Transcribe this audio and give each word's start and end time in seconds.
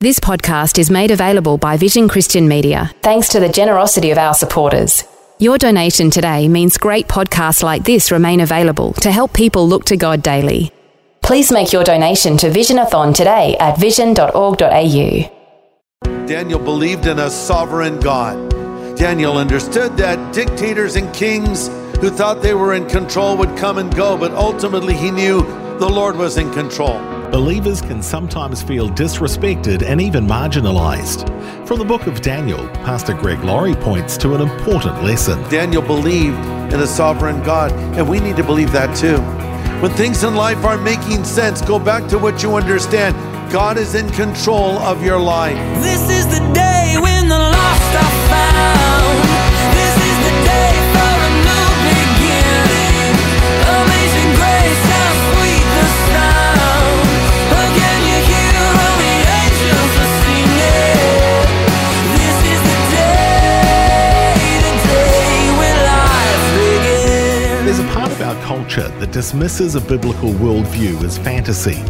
This 0.00 0.20
podcast 0.20 0.78
is 0.78 0.92
made 0.92 1.10
available 1.10 1.58
by 1.58 1.76
Vision 1.76 2.06
Christian 2.06 2.46
Media 2.46 2.92
thanks 3.02 3.30
to 3.30 3.40
the 3.40 3.48
generosity 3.48 4.12
of 4.12 4.18
our 4.18 4.32
supporters. 4.32 5.02
Your 5.40 5.58
donation 5.58 6.08
today 6.08 6.46
means 6.46 6.78
great 6.78 7.08
podcasts 7.08 7.64
like 7.64 7.82
this 7.82 8.12
remain 8.12 8.38
available 8.38 8.92
to 8.92 9.10
help 9.10 9.32
people 9.32 9.66
look 9.66 9.84
to 9.86 9.96
God 9.96 10.22
daily. 10.22 10.70
Please 11.20 11.50
make 11.50 11.72
your 11.72 11.82
donation 11.82 12.36
to 12.36 12.48
Visionathon 12.48 13.12
today 13.12 13.56
at 13.58 13.76
vision.org.au. 13.76 15.30
Daniel 16.26 16.60
believed 16.60 17.08
in 17.08 17.18
a 17.18 17.28
sovereign 17.28 17.98
God. 17.98 18.50
Daniel 18.96 19.36
understood 19.36 19.96
that 19.96 20.32
dictators 20.32 20.94
and 20.94 21.12
kings 21.12 21.66
who 22.00 22.08
thought 22.08 22.40
they 22.40 22.54
were 22.54 22.74
in 22.74 22.86
control 22.86 23.36
would 23.36 23.58
come 23.58 23.78
and 23.78 23.92
go, 23.96 24.16
but 24.16 24.30
ultimately 24.30 24.94
he 24.94 25.10
knew 25.10 25.42
the 25.80 25.88
Lord 25.88 26.14
was 26.14 26.36
in 26.36 26.52
control 26.52 27.17
believers 27.30 27.80
can 27.80 28.02
sometimes 28.02 28.62
feel 28.62 28.88
disrespected 28.88 29.82
and 29.82 30.00
even 30.00 30.26
marginalized. 30.26 31.26
From 31.66 31.78
the 31.78 31.84
book 31.84 32.06
of 32.06 32.20
Daniel, 32.20 32.66
Pastor 32.84 33.14
Greg 33.14 33.42
Laurie 33.44 33.74
points 33.74 34.16
to 34.18 34.34
an 34.34 34.40
important 34.40 35.02
lesson. 35.02 35.38
Daniel 35.50 35.82
believed 35.82 36.38
in 36.72 36.80
a 36.80 36.86
sovereign 36.86 37.42
God, 37.42 37.72
and 37.96 38.08
we 38.08 38.20
need 38.20 38.36
to 38.36 38.44
believe 38.44 38.72
that 38.72 38.96
too. 38.96 39.18
When 39.82 39.92
things 39.92 40.24
in 40.24 40.34
life 40.34 40.64
aren't 40.64 40.82
making 40.82 41.24
sense, 41.24 41.60
go 41.60 41.78
back 41.78 42.08
to 42.08 42.18
what 42.18 42.42
you 42.42 42.56
understand. 42.56 43.14
God 43.52 43.78
is 43.78 43.94
in 43.94 44.08
control 44.10 44.78
of 44.78 45.04
your 45.04 45.18
life. 45.18 45.56
This 45.82 46.10
is 46.10 46.26
the 46.26 46.40
day 46.52 46.96
when 47.00 47.28
the 47.28 47.38
lost 47.38 47.94
are 47.94 48.28
found. 48.28 48.97
Dismisses 69.18 69.74
a 69.74 69.80
biblical 69.80 70.30
worldview 70.34 71.02
as 71.02 71.18
fantasy. 71.18 71.82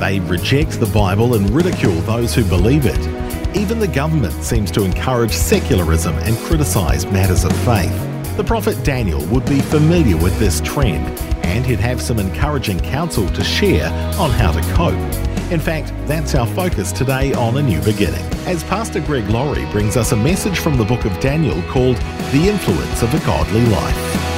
They 0.00 0.18
reject 0.18 0.80
the 0.80 0.90
Bible 0.92 1.36
and 1.36 1.48
ridicule 1.50 1.94
those 2.00 2.34
who 2.34 2.42
believe 2.44 2.86
it. 2.86 3.56
Even 3.56 3.78
the 3.78 3.86
government 3.86 4.32
seems 4.42 4.72
to 4.72 4.82
encourage 4.82 5.30
secularism 5.30 6.16
and 6.16 6.36
criticise 6.38 7.06
matters 7.06 7.44
of 7.44 7.52
faith. 7.58 8.36
The 8.36 8.42
prophet 8.42 8.82
Daniel 8.82 9.24
would 9.26 9.46
be 9.46 9.60
familiar 9.60 10.16
with 10.16 10.36
this 10.40 10.60
trend, 10.62 11.06
and 11.44 11.64
he'd 11.64 11.78
have 11.78 12.02
some 12.02 12.18
encouraging 12.18 12.80
counsel 12.80 13.28
to 13.28 13.44
share 13.44 13.86
on 14.18 14.32
how 14.32 14.50
to 14.50 14.60
cope. 14.74 15.52
In 15.52 15.60
fact, 15.60 15.92
that's 16.08 16.34
our 16.34 16.48
focus 16.48 16.90
today 16.90 17.32
on 17.34 17.58
A 17.58 17.62
New 17.62 17.80
Beginning, 17.82 18.24
as 18.44 18.64
Pastor 18.64 18.98
Greg 19.02 19.28
Laurie 19.28 19.70
brings 19.70 19.96
us 19.96 20.10
a 20.10 20.16
message 20.16 20.58
from 20.58 20.76
the 20.76 20.84
book 20.84 21.04
of 21.04 21.20
Daniel 21.20 21.62
called 21.70 21.98
The 22.32 22.48
Influence 22.48 23.02
of 23.02 23.14
a 23.14 23.24
Godly 23.24 23.64
Life. 23.66 24.31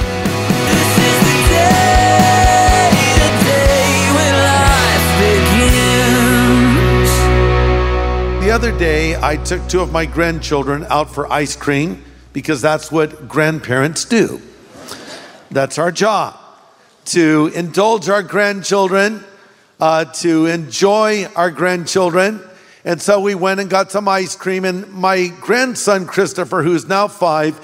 Other 8.55 8.79
day, 8.79 9.17
I 9.21 9.37
took 9.37 9.69
two 9.69 9.81
of 9.81 9.91
my 9.91 10.07
grandchildren 10.07 10.87
out 10.89 11.13
for 11.13 11.31
ice 11.33 11.57
cream 11.57 12.05
because 12.33 12.63
that's 12.63 12.93
what 12.93 13.27
grandparents 13.27 14.05
do. 14.05 14.41
That's 15.51 15.77
our 15.77 15.91
job 15.91 16.37
to 17.07 17.51
indulge 17.53 18.09
our 18.09 18.23
grandchildren, 18.23 19.25
uh, 19.81 20.05
to 20.05 20.47
enjoy 20.47 21.25
our 21.35 21.51
grandchildren. 21.51 22.41
And 22.85 23.03
so 23.03 23.19
we 23.19 23.35
went 23.35 23.59
and 23.59 23.69
got 23.69 23.91
some 23.91 24.07
ice 24.07 24.37
cream. 24.37 24.65
And 24.65 24.89
my 24.93 25.33
grandson, 25.41 26.07
Christopher, 26.07 26.63
who's 26.63 26.87
now 26.87 27.09
five, 27.09 27.59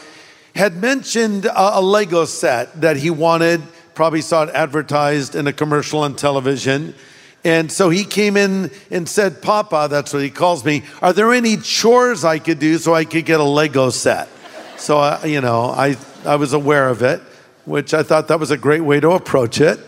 had 0.56 0.74
mentioned 0.74 1.44
a, 1.44 1.78
a 1.78 1.80
Lego 1.80 2.24
set 2.24 2.80
that 2.80 2.96
he 2.96 3.10
wanted, 3.10 3.62
probably 3.94 4.22
saw 4.22 4.42
it 4.42 4.50
advertised 4.56 5.36
in 5.36 5.46
a 5.46 5.52
commercial 5.52 6.00
on 6.00 6.16
television. 6.16 6.96
And 7.44 7.72
so 7.72 7.88
he 7.88 8.04
came 8.04 8.36
in 8.36 8.70
and 8.90 9.08
said, 9.08 9.40
Papa, 9.40 9.88
that's 9.90 10.12
what 10.12 10.22
he 10.22 10.30
calls 10.30 10.64
me, 10.64 10.84
are 11.00 11.12
there 11.12 11.32
any 11.32 11.56
chores 11.56 12.24
I 12.24 12.38
could 12.38 12.58
do 12.58 12.76
so 12.78 12.94
I 12.94 13.04
could 13.04 13.24
get 13.24 13.40
a 13.40 13.44
Lego 13.44 13.90
set? 13.90 14.28
So, 14.76 14.98
uh, 14.98 15.20
you 15.24 15.40
know, 15.40 15.64
I, 15.64 15.96
I 16.24 16.36
was 16.36 16.52
aware 16.52 16.88
of 16.88 17.02
it, 17.02 17.20
which 17.64 17.94
I 17.94 18.02
thought 18.02 18.28
that 18.28 18.40
was 18.40 18.50
a 18.50 18.58
great 18.58 18.82
way 18.82 19.00
to 19.00 19.12
approach 19.12 19.60
it. 19.60 19.78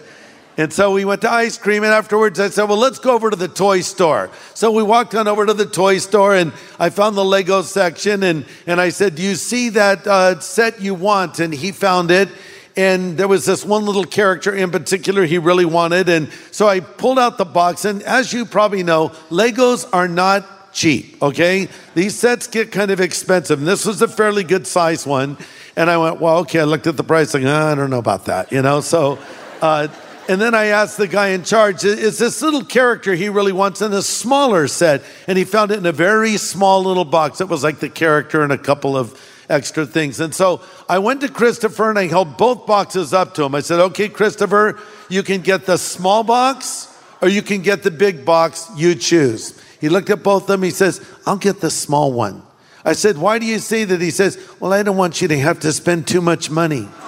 And 0.58 0.70
so 0.70 0.92
we 0.92 1.06
went 1.06 1.22
to 1.22 1.32
ice 1.32 1.56
cream, 1.56 1.82
and 1.82 1.92
afterwards 1.92 2.38
I 2.38 2.50
said, 2.50 2.64
Well, 2.64 2.76
let's 2.76 2.98
go 2.98 3.14
over 3.14 3.30
to 3.30 3.36
the 3.36 3.48
toy 3.48 3.80
store. 3.80 4.30
So 4.52 4.70
we 4.70 4.82
walked 4.82 5.14
on 5.14 5.26
over 5.26 5.46
to 5.46 5.54
the 5.54 5.64
toy 5.64 5.96
store, 5.96 6.34
and 6.34 6.52
I 6.78 6.90
found 6.90 7.16
the 7.16 7.24
Lego 7.24 7.62
section, 7.62 8.22
and, 8.22 8.44
and 8.66 8.78
I 8.78 8.90
said, 8.90 9.14
Do 9.14 9.22
you 9.22 9.34
see 9.34 9.70
that 9.70 10.06
uh, 10.06 10.40
set 10.40 10.78
you 10.78 10.94
want? 10.94 11.40
And 11.40 11.54
he 11.54 11.72
found 11.72 12.10
it. 12.10 12.28
And 12.76 13.18
there 13.18 13.28
was 13.28 13.44
this 13.44 13.64
one 13.64 13.84
little 13.84 14.04
character 14.04 14.54
in 14.54 14.70
particular 14.70 15.24
he 15.24 15.38
really 15.38 15.64
wanted. 15.64 16.08
And 16.08 16.30
so 16.50 16.68
I 16.68 16.80
pulled 16.80 17.18
out 17.18 17.38
the 17.38 17.44
box. 17.44 17.84
And 17.84 18.02
as 18.02 18.32
you 18.32 18.46
probably 18.46 18.82
know, 18.82 19.10
Legos 19.30 19.88
are 19.92 20.08
not 20.08 20.72
cheap, 20.72 21.22
okay? 21.22 21.68
These 21.94 22.18
sets 22.18 22.46
get 22.46 22.72
kind 22.72 22.90
of 22.90 23.00
expensive. 23.00 23.58
And 23.58 23.68
this 23.68 23.84
was 23.84 24.00
a 24.00 24.08
fairly 24.08 24.44
good 24.44 24.66
size 24.66 25.06
one. 25.06 25.36
And 25.76 25.90
I 25.90 25.98
went, 25.98 26.20
well, 26.20 26.38
okay. 26.38 26.60
I 26.60 26.64
looked 26.64 26.86
at 26.86 26.96
the 26.96 27.04
price, 27.04 27.34
like, 27.34 27.44
"Ah, 27.46 27.72
I 27.72 27.74
don't 27.74 27.90
know 27.90 27.98
about 27.98 28.26
that, 28.26 28.52
you 28.52 28.62
know? 28.62 28.80
So, 28.80 29.18
uh, 29.60 29.88
and 30.28 30.40
then 30.40 30.54
I 30.54 30.66
asked 30.66 30.98
the 30.98 31.08
guy 31.08 31.28
in 31.28 31.42
charge, 31.42 31.84
is 31.84 32.18
this 32.18 32.40
little 32.42 32.64
character 32.64 33.14
he 33.14 33.28
really 33.28 33.52
wants 33.52 33.82
in 33.82 33.92
a 33.92 34.02
smaller 34.02 34.68
set? 34.68 35.02
And 35.26 35.36
he 35.36 35.44
found 35.44 35.72
it 35.72 35.78
in 35.78 35.86
a 35.86 35.92
very 35.92 36.36
small 36.36 36.84
little 36.84 37.04
box. 37.04 37.40
It 37.40 37.48
was 37.48 37.64
like 37.64 37.80
the 37.80 37.88
character 37.88 38.42
and 38.42 38.52
a 38.52 38.58
couple 38.58 38.96
of 38.96 39.18
extra 39.52 39.86
things. 39.86 40.18
And 40.18 40.34
so 40.34 40.62
I 40.88 40.98
went 40.98 41.20
to 41.20 41.28
Christopher 41.28 41.90
and 41.90 41.98
I 41.98 42.06
held 42.06 42.36
both 42.36 42.66
boxes 42.66 43.12
up 43.12 43.34
to 43.34 43.44
him. 43.44 43.54
I 43.54 43.60
said, 43.60 43.78
okay, 43.78 44.08
Christopher, 44.08 44.78
you 45.08 45.22
can 45.22 45.42
get 45.42 45.66
the 45.66 45.76
small 45.76 46.24
box 46.24 46.88
or 47.20 47.28
you 47.28 47.42
can 47.42 47.62
get 47.62 47.82
the 47.82 47.90
big 47.90 48.24
box. 48.24 48.70
You 48.76 48.94
choose. 48.94 49.60
He 49.80 49.88
looked 49.88 50.10
at 50.10 50.22
both 50.22 50.44
of 50.44 50.48
them. 50.48 50.62
He 50.62 50.70
says, 50.70 51.06
I'll 51.26 51.36
get 51.36 51.60
the 51.60 51.70
small 51.70 52.12
one. 52.12 52.42
I 52.84 52.94
said, 52.94 53.18
why 53.18 53.38
do 53.38 53.46
you 53.46 53.58
say 53.58 53.84
that? 53.84 54.00
He 54.00 54.10
says, 54.10 54.38
well, 54.58 54.72
I 54.72 54.82
don't 54.82 54.96
want 54.96 55.22
you 55.22 55.28
to 55.28 55.38
have 55.38 55.60
to 55.60 55.72
spend 55.72 56.08
too 56.08 56.20
much 56.20 56.50
money. 56.50 56.88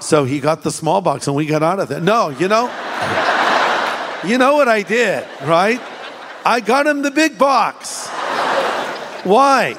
So 0.00 0.24
he 0.24 0.38
got 0.38 0.62
the 0.62 0.70
small 0.70 1.00
box 1.00 1.28
and 1.28 1.34
we 1.34 1.46
got 1.46 1.62
out 1.62 1.80
of 1.80 1.88
there. 1.88 1.98
No, 1.98 2.28
you 2.28 2.46
know, 2.46 2.64
you 4.22 4.36
know 4.36 4.52
what 4.52 4.68
I 4.68 4.84
did, 4.86 5.26
right? 5.42 5.80
I 6.44 6.60
got 6.60 6.86
him 6.86 7.00
the 7.00 7.10
big 7.10 7.38
box. 7.38 8.06
Why? 9.24 9.76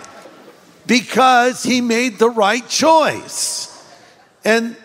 Because 0.87 1.63
he 1.63 1.81
made 1.81 2.19
the 2.19 2.29
right 2.29 2.67
choice. 2.67 3.71
And 4.43 4.75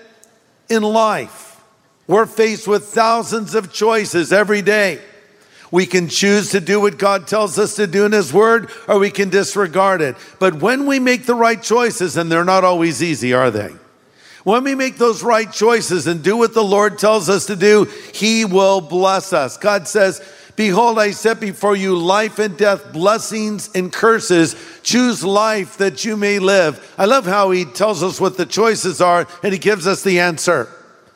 in 0.69 0.83
life, 0.83 1.63
we're 2.07 2.27
faced 2.27 2.67
with 2.67 2.85
thousands 2.87 3.55
of 3.55 3.73
choices 3.73 4.33
every 4.33 4.63
day. 4.63 5.01
We 5.71 5.87
can 5.87 6.09
choose 6.09 6.51
to 6.51 6.61
do 6.61 6.81
what 6.81 6.99
God 6.99 7.29
tells 7.29 7.59
us 7.59 7.77
to 7.77 7.87
do 7.87 8.05
in 8.05 8.13
His 8.13 8.33
Word, 8.33 8.71
or 8.89 8.99
we 8.99 9.11
can 9.11 9.31
disregard 9.31 10.01
it. 10.01 10.17
But 10.41 10.61
when 10.61 10.87
we 10.87 10.99
make 10.99 11.27
the 11.27 11.35
right 11.35 11.63
choices, 11.63 12.17
and 12.17 12.31
they're 12.31 12.45
not 12.45 12.65
always 12.65 13.03
easy, 13.03 13.33
are 13.33 13.53
they? 13.53 13.73
When 14.43 14.65
we 14.65 14.75
make 14.75 14.97
those 14.97 15.23
right 15.23 15.51
choices 15.53 16.07
and 16.07 16.25
do 16.25 16.37
what 16.37 16.55
the 16.55 16.65
Lord 16.65 16.99
tells 16.99 17.29
us 17.29 17.47
to 17.47 17.57
do, 17.57 17.85
He 18.13 18.45
will 18.45 18.81
bless 18.81 19.33
us. 19.33 19.57
God 19.59 19.87
says, 19.87 20.21
Behold, 20.61 20.99
I 20.99 21.13
set 21.13 21.41
before 21.41 21.75
you 21.75 21.97
life 21.97 22.39
and 22.39 22.55
death, 22.55 22.93
blessings 22.93 23.71
and 23.75 23.91
curses. 23.91 24.55
Choose 24.83 25.25
life 25.25 25.79
that 25.79 26.05
you 26.05 26.19
may 26.19 26.39
live. 26.39 26.95
I 26.99 27.07
love 27.07 27.25
how 27.25 27.51
He 27.51 27.65
tells 27.65 28.03
us 28.03 28.21
what 28.21 28.37
the 28.37 28.45
choices 28.45 29.01
are 29.01 29.27
and 29.43 29.55
He 29.55 29.59
gives 29.59 29.87
us 29.87 30.03
the 30.03 30.21
answer. 30.21 30.69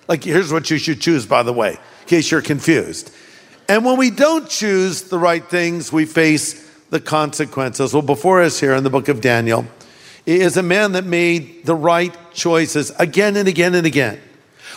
Like, 0.08 0.25
here's 0.25 0.50
what 0.50 0.70
you 0.70 0.79
should 0.79 1.02
choose, 1.02 1.26
by 1.26 1.43
the 1.43 1.52
way, 1.52 1.73
in 1.73 2.06
case 2.06 2.31
you're 2.31 2.41
confused. 2.41 3.14
And 3.69 3.85
when 3.85 3.99
we 3.99 4.08
don't 4.08 4.49
choose 4.49 5.02
the 5.02 5.19
right 5.19 5.44
things, 5.44 5.93
we 5.93 6.06
face 6.06 6.67
the 6.88 6.99
consequences. 6.99 7.93
Well, 7.93 8.00
before 8.00 8.41
us 8.41 8.58
here 8.58 8.73
in 8.73 8.82
the 8.82 8.88
book 8.88 9.08
of 9.08 9.20
Daniel 9.20 9.67
is 10.25 10.56
a 10.56 10.62
man 10.62 10.93
that 10.93 11.05
made 11.05 11.67
the 11.67 11.75
right 11.75 12.17
choices 12.32 12.93
again 12.99 13.37
and 13.37 13.46
again 13.46 13.75
and 13.75 13.87
again. 13.87 14.23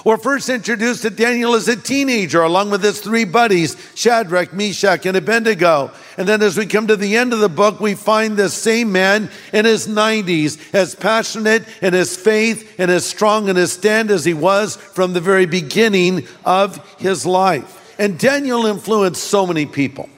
We're 0.05 0.17
first 0.17 0.49
introduced 0.49 1.01
to 1.01 1.09
Daniel 1.09 1.55
as 1.55 1.67
a 1.67 1.75
teenager, 1.75 2.41
along 2.41 2.69
with 2.69 2.83
his 2.83 2.99
three 2.99 3.25
buddies, 3.25 3.75
Shadrach, 3.95 4.53
Meshach, 4.53 5.05
and 5.05 5.17
Abednego. 5.17 5.91
And 6.17 6.27
then 6.27 6.41
as 6.41 6.57
we 6.57 6.65
come 6.65 6.87
to 6.87 6.95
the 6.95 7.17
end 7.17 7.33
of 7.33 7.39
the 7.39 7.49
book, 7.49 7.79
we 7.79 7.95
find 7.95 8.37
this 8.37 8.53
same 8.53 8.91
man 8.91 9.29
in 9.53 9.65
his 9.65 9.87
90s, 9.87 10.73
as 10.73 10.95
passionate 10.95 11.63
in 11.81 11.93
his 11.93 12.15
faith 12.15 12.79
and 12.79 12.91
as 12.91 13.05
strong 13.05 13.49
in 13.49 13.55
his 13.55 13.73
stand 13.73 14.11
as 14.11 14.25
he 14.25 14.33
was 14.33 14.75
from 14.75 15.13
the 15.13 15.21
very 15.21 15.45
beginning 15.45 16.27
of 16.45 16.77
his 16.99 17.25
life. 17.25 17.95
And 17.99 18.19
Daniel 18.19 18.65
influenced 18.65 19.23
so 19.23 19.47
many 19.47 19.65
people. 19.65 20.09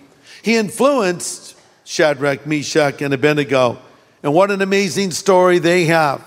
He 0.42 0.58
influenced 0.58 1.56
Shadrach, 1.86 2.46
Meshach, 2.46 3.02
and 3.02 3.14
Abednego. 3.14 3.80
And 4.22 4.34
what 4.34 4.52
an 4.52 4.62
amazing 4.62 5.12
story 5.12 5.60
they 5.60 5.86
have. 5.86 6.24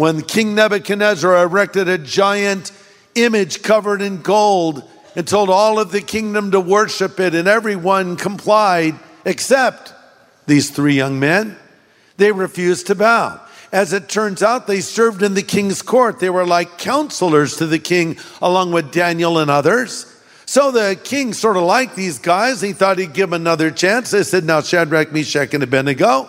When 0.00 0.22
King 0.22 0.54
Nebuchadnezzar 0.54 1.42
erected 1.42 1.86
a 1.86 1.98
giant 1.98 2.72
image 3.16 3.60
covered 3.60 4.00
in 4.00 4.22
gold 4.22 4.82
and 5.14 5.28
told 5.28 5.50
all 5.50 5.78
of 5.78 5.92
the 5.92 6.00
kingdom 6.00 6.52
to 6.52 6.58
worship 6.58 7.20
it, 7.20 7.34
and 7.34 7.46
everyone 7.46 8.16
complied 8.16 8.98
except 9.26 9.92
these 10.46 10.70
three 10.70 10.94
young 10.94 11.20
men. 11.20 11.54
They 12.16 12.32
refused 12.32 12.86
to 12.86 12.94
bow. 12.94 13.42
As 13.72 13.92
it 13.92 14.08
turns 14.08 14.42
out, 14.42 14.66
they 14.66 14.80
served 14.80 15.22
in 15.22 15.34
the 15.34 15.42
king's 15.42 15.82
court. 15.82 16.18
They 16.18 16.30
were 16.30 16.46
like 16.46 16.78
counselors 16.78 17.56
to 17.56 17.66
the 17.66 17.78
king, 17.78 18.16
along 18.40 18.72
with 18.72 18.92
Daniel 18.92 19.36
and 19.36 19.50
others. 19.50 20.06
So 20.46 20.70
the 20.70 20.98
king 21.04 21.34
sort 21.34 21.58
of 21.58 21.64
liked 21.64 21.94
these 21.94 22.18
guys. 22.18 22.62
He 22.62 22.72
thought 22.72 22.96
he'd 22.96 23.12
give 23.12 23.28
them 23.28 23.38
another 23.38 23.70
chance. 23.70 24.12
They 24.12 24.22
said, 24.22 24.44
Now, 24.44 24.62
Shadrach, 24.62 25.12
Meshach, 25.12 25.52
and 25.52 25.62
Abednego, 25.62 26.26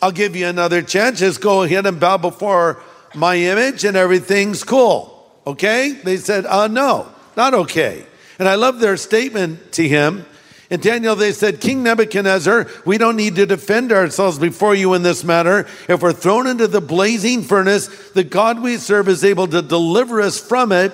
I'll 0.00 0.12
give 0.12 0.36
you 0.36 0.46
another 0.46 0.82
chance. 0.82 1.18
Just 1.18 1.40
go 1.40 1.64
ahead 1.64 1.84
and 1.84 1.98
bow 1.98 2.16
before 2.16 2.80
my 3.14 3.36
image, 3.36 3.84
and 3.84 3.96
everything's 3.96 4.64
cool. 4.64 5.30
Okay? 5.46 5.92
They 5.92 6.16
said, 6.16 6.46
uh, 6.46 6.68
No, 6.68 7.12
not 7.36 7.54
okay. 7.54 8.06
And 8.38 8.48
I 8.48 8.54
love 8.56 8.80
their 8.80 8.96
statement 8.96 9.72
to 9.72 9.86
him. 9.86 10.24
In 10.70 10.80
Daniel, 10.80 11.14
they 11.14 11.32
said, 11.32 11.60
King 11.60 11.82
Nebuchadnezzar, 11.82 12.66
we 12.86 12.96
don't 12.96 13.16
need 13.16 13.36
to 13.36 13.44
defend 13.44 13.92
ourselves 13.92 14.38
before 14.38 14.74
you 14.74 14.94
in 14.94 15.02
this 15.02 15.22
matter. 15.22 15.66
If 15.86 16.00
we're 16.00 16.14
thrown 16.14 16.46
into 16.46 16.66
the 16.66 16.80
blazing 16.80 17.42
furnace, 17.42 17.88
the 18.12 18.24
God 18.24 18.62
we 18.62 18.78
serve 18.78 19.06
is 19.08 19.22
able 19.22 19.46
to 19.48 19.60
deliver 19.60 20.22
us 20.22 20.40
from 20.40 20.72
it, 20.72 20.92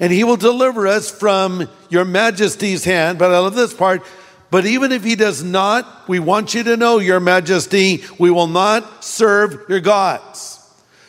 and 0.00 0.12
he 0.12 0.24
will 0.24 0.36
deliver 0.36 0.88
us 0.88 1.12
from 1.12 1.68
your 1.90 2.04
majesty's 2.04 2.84
hand. 2.84 3.20
But 3.20 3.32
I 3.32 3.38
love 3.38 3.54
this 3.54 3.72
part. 3.72 4.02
But 4.50 4.66
even 4.66 4.90
if 4.90 5.04
he 5.04 5.14
does 5.14 5.44
not, 5.44 6.08
we 6.08 6.18
want 6.18 6.52
you 6.54 6.64
to 6.64 6.76
know, 6.76 6.98
your 6.98 7.20
majesty, 7.20 8.02
we 8.18 8.32
will 8.32 8.48
not 8.48 9.04
serve 9.04 9.64
your 9.68 9.78
gods. 9.78 10.59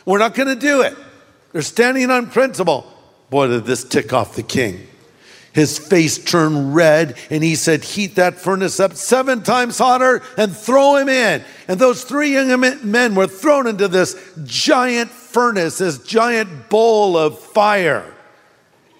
We're 0.04 0.18
not 0.18 0.34
going 0.34 0.48
to 0.48 0.56
do 0.56 0.82
it. 0.82 0.96
They're 1.52 1.62
standing 1.62 2.10
on 2.10 2.30
principle. 2.30 2.90
Boy, 3.30 3.48
did 3.48 3.64
this 3.64 3.84
tick 3.84 4.12
off 4.12 4.36
the 4.36 4.42
king. 4.42 4.86
His 5.52 5.78
face 5.78 6.16
turned 6.16 6.74
red, 6.74 7.16
and 7.28 7.44
he 7.44 7.56
said, 7.56 7.84
Heat 7.84 8.14
that 8.14 8.38
furnace 8.38 8.80
up 8.80 8.94
seven 8.94 9.42
times 9.42 9.76
hotter 9.76 10.22
and 10.38 10.56
throw 10.56 10.96
him 10.96 11.10
in. 11.10 11.44
And 11.68 11.78
those 11.78 12.04
three 12.04 12.32
young 12.32 12.58
men 12.90 13.14
were 13.14 13.26
thrown 13.26 13.66
into 13.66 13.86
this 13.86 14.16
giant 14.44 15.10
furnace, 15.10 15.78
this 15.78 15.98
giant 15.98 16.70
bowl 16.70 17.18
of 17.18 17.38
fire. 17.38 18.14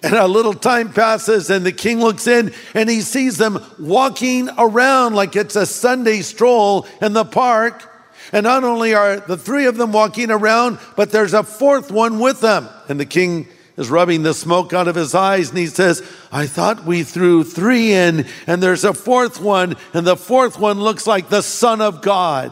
And 0.03 0.13
a 0.13 0.27
little 0.27 0.53
time 0.53 0.91
passes, 0.93 1.49
and 1.49 1.65
the 1.65 1.71
king 1.71 2.01
looks 2.01 2.27
in 2.27 2.53
and 2.73 2.89
he 2.89 3.01
sees 3.01 3.37
them 3.37 3.63
walking 3.79 4.49
around 4.57 5.15
like 5.15 5.35
it's 5.35 5.55
a 5.55 5.65
Sunday 5.65 6.21
stroll 6.21 6.85
in 7.01 7.13
the 7.13 7.25
park. 7.25 7.89
And 8.33 8.43
not 8.43 8.63
only 8.63 8.95
are 8.95 9.17
the 9.17 9.37
three 9.37 9.67
of 9.67 9.77
them 9.77 9.93
walking 9.93 10.31
around, 10.31 10.79
but 10.97 11.11
there's 11.11 11.35
a 11.35 11.43
fourth 11.43 11.91
one 11.91 12.19
with 12.19 12.41
them. 12.41 12.67
And 12.89 12.99
the 12.99 13.05
king 13.05 13.47
is 13.77 13.89
rubbing 13.89 14.23
the 14.23 14.33
smoke 14.33 14.73
out 14.73 14.87
of 14.87 14.95
his 14.95 15.15
eyes 15.15 15.49
and 15.49 15.57
he 15.57 15.67
says, 15.67 16.01
I 16.31 16.47
thought 16.47 16.83
we 16.83 17.03
threw 17.03 17.43
three 17.43 17.93
in, 17.93 18.25
and 18.47 18.61
there's 18.61 18.83
a 18.83 18.93
fourth 18.93 19.39
one, 19.39 19.75
and 19.93 20.05
the 20.05 20.17
fourth 20.17 20.59
one 20.59 20.79
looks 20.79 21.07
like 21.07 21.29
the 21.29 21.43
Son 21.43 21.79
of 21.79 22.01
God. 22.01 22.51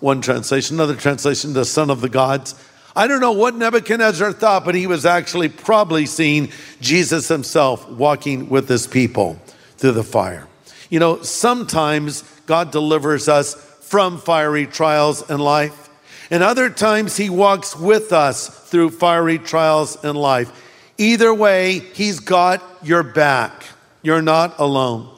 One 0.00 0.20
translation, 0.20 0.76
another 0.76 0.96
translation, 0.96 1.54
the 1.54 1.64
Son 1.64 1.88
of 1.88 2.00
the 2.00 2.08
Gods. 2.08 2.54
I 2.94 3.06
don't 3.06 3.20
know 3.20 3.32
what 3.32 3.54
Nebuchadnezzar 3.54 4.32
thought, 4.32 4.66
but 4.66 4.74
he 4.74 4.86
was 4.86 5.06
actually 5.06 5.48
probably 5.48 6.04
seeing 6.04 6.50
Jesus 6.80 7.28
himself 7.28 7.88
walking 7.88 8.50
with 8.50 8.68
his 8.68 8.86
people 8.86 9.40
through 9.78 9.92
the 9.92 10.04
fire. 10.04 10.46
You 10.90 11.00
know, 11.00 11.22
sometimes 11.22 12.22
God 12.44 12.70
delivers 12.70 13.28
us 13.28 13.71
from 13.92 14.16
fiery 14.16 14.64
trials 14.64 15.28
in 15.28 15.38
life, 15.38 15.90
and 16.30 16.42
other 16.42 16.70
times 16.70 17.18
he 17.18 17.28
walks 17.28 17.76
with 17.76 18.10
us 18.10 18.48
through 18.70 18.88
fiery 18.88 19.38
trials 19.38 20.02
in 20.02 20.16
life. 20.16 20.50
Either 20.96 21.34
way, 21.34 21.78
he's 21.78 22.18
got 22.18 22.62
your 22.82 23.02
back. 23.02 23.66
You're 24.00 24.22
not 24.22 24.58
alone. 24.58 25.10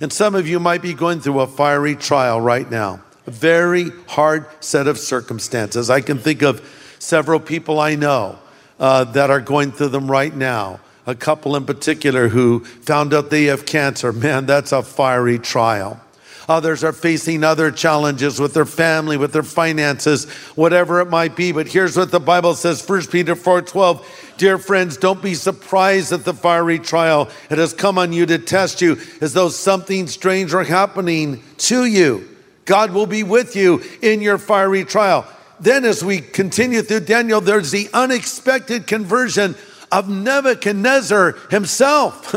And 0.00 0.10
some 0.10 0.34
of 0.34 0.48
you 0.48 0.58
might 0.58 0.80
be 0.80 0.94
going 0.94 1.20
through 1.20 1.40
a 1.40 1.46
fiery 1.46 1.94
trial 1.94 2.40
right 2.40 2.70
now, 2.70 3.02
a 3.26 3.30
very 3.30 3.90
hard 4.08 4.46
set 4.60 4.86
of 4.86 4.96
circumstances. 4.96 5.90
I 5.90 6.00
can 6.00 6.16
think 6.16 6.40
of 6.40 6.66
several 6.98 7.38
people 7.38 7.78
I 7.78 7.96
know 7.96 8.38
uh, 8.80 9.04
that 9.12 9.28
are 9.28 9.42
going 9.42 9.72
through 9.72 9.88
them 9.88 10.10
right 10.10 10.34
now. 10.34 10.80
A 11.06 11.14
couple 11.14 11.54
in 11.54 11.66
particular 11.66 12.28
who 12.28 12.64
found 12.64 13.12
out 13.12 13.28
they 13.28 13.44
have 13.44 13.66
cancer. 13.66 14.10
Man, 14.10 14.46
that's 14.46 14.72
a 14.72 14.82
fiery 14.82 15.38
trial. 15.38 16.00
Others 16.48 16.84
are 16.84 16.92
facing 16.92 17.42
other 17.42 17.70
challenges 17.72 18.38
with 18.38 18.54
their 18.54 18.64
family, 18.64 19.16
with 19.16 19.32
their 19.32 19.42
finances, 19.42 20.26
whatever 20.54 21.00
it 21.00 21.10
might 21.10 21.34
be. 21.34 21.50
But 21.50 21.68
here's 21.68 21.96
what 21.96 22.12
the 22.12 22.20
Bible 22.20 22.54
says, 22.54 22.80
1 22.80 23.10
Peter 23.10 23.34
4:12. 23.34 24.04
Dear 24.36 24.58
friends, 24.58 24.96
don't 24.96 25.20
be 25.20 25.34
surprised 25.34 26.12
at 26.12 26.24
the 26.24 26.34
fiery 26.34 26.78
trial. 26.78 27.28
It 27.50 27.58
has 27.58 27.72
come 27.72 27.98
on 27.98 28.12
you 28.12 28.26
to 28.26 28.38
test 28.38 28.80
you 28.80 28.98
as 29.20 29.32
though 29.32 29.48
something 29.48 30.06
strange 30.06 30.52
were 30.54 30.64
happening 30.64 31.42
to 31.58 31.84
you. 31.84 32.28
God 32.64 32.92
will 32.92 33.06
be 33.06 33.22
with 33.22 33.56
you 33.56 33.82
in 34.02 34.20
your 34.20 34.38
fiery 34.38 34.84
trial. 34.84 35.26
Then, 35.58 35.84
as 35.84 36.04
we 36.04 36.20
continue 36.20 36.82
through 36.82 37.00
Daniel, 37.00 37.40
there's 37.40 37.70
the 37.70 37.88
unexpected 37.92 38.86
conversion 38.86 39.56
of 39.90 40.08
Nebuchadnezzar 40.08 41.32
himself, 41.50 42.32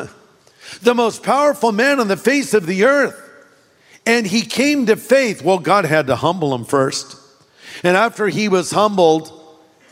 the 0.81 0.95
most 0.95 1.21
powerful 1.21 1.71
man 1.71 1.99
on 1.99 2.07
the 2.07 2.17
face 2.17 2.53
of 2.53 2.65
the 2.65 2.85
earth. 2.85 3.28
And 4.09 4.25
he 4.25 4.41
came 4.41 4.87
to 4.87 4.95
faith. 4.95 5.43
Well, 5.43 5.59
God 5.59 5.85
had 5.85 6.07
to 6.07 6.15
humble 6.15 6.55
him 6.55 6.65
first. 6.65 7.15
And 7.83 7.95
after 7.95 8.27
he 8.27 8.49
was 8.49 8.71
humbled 8.71 9.31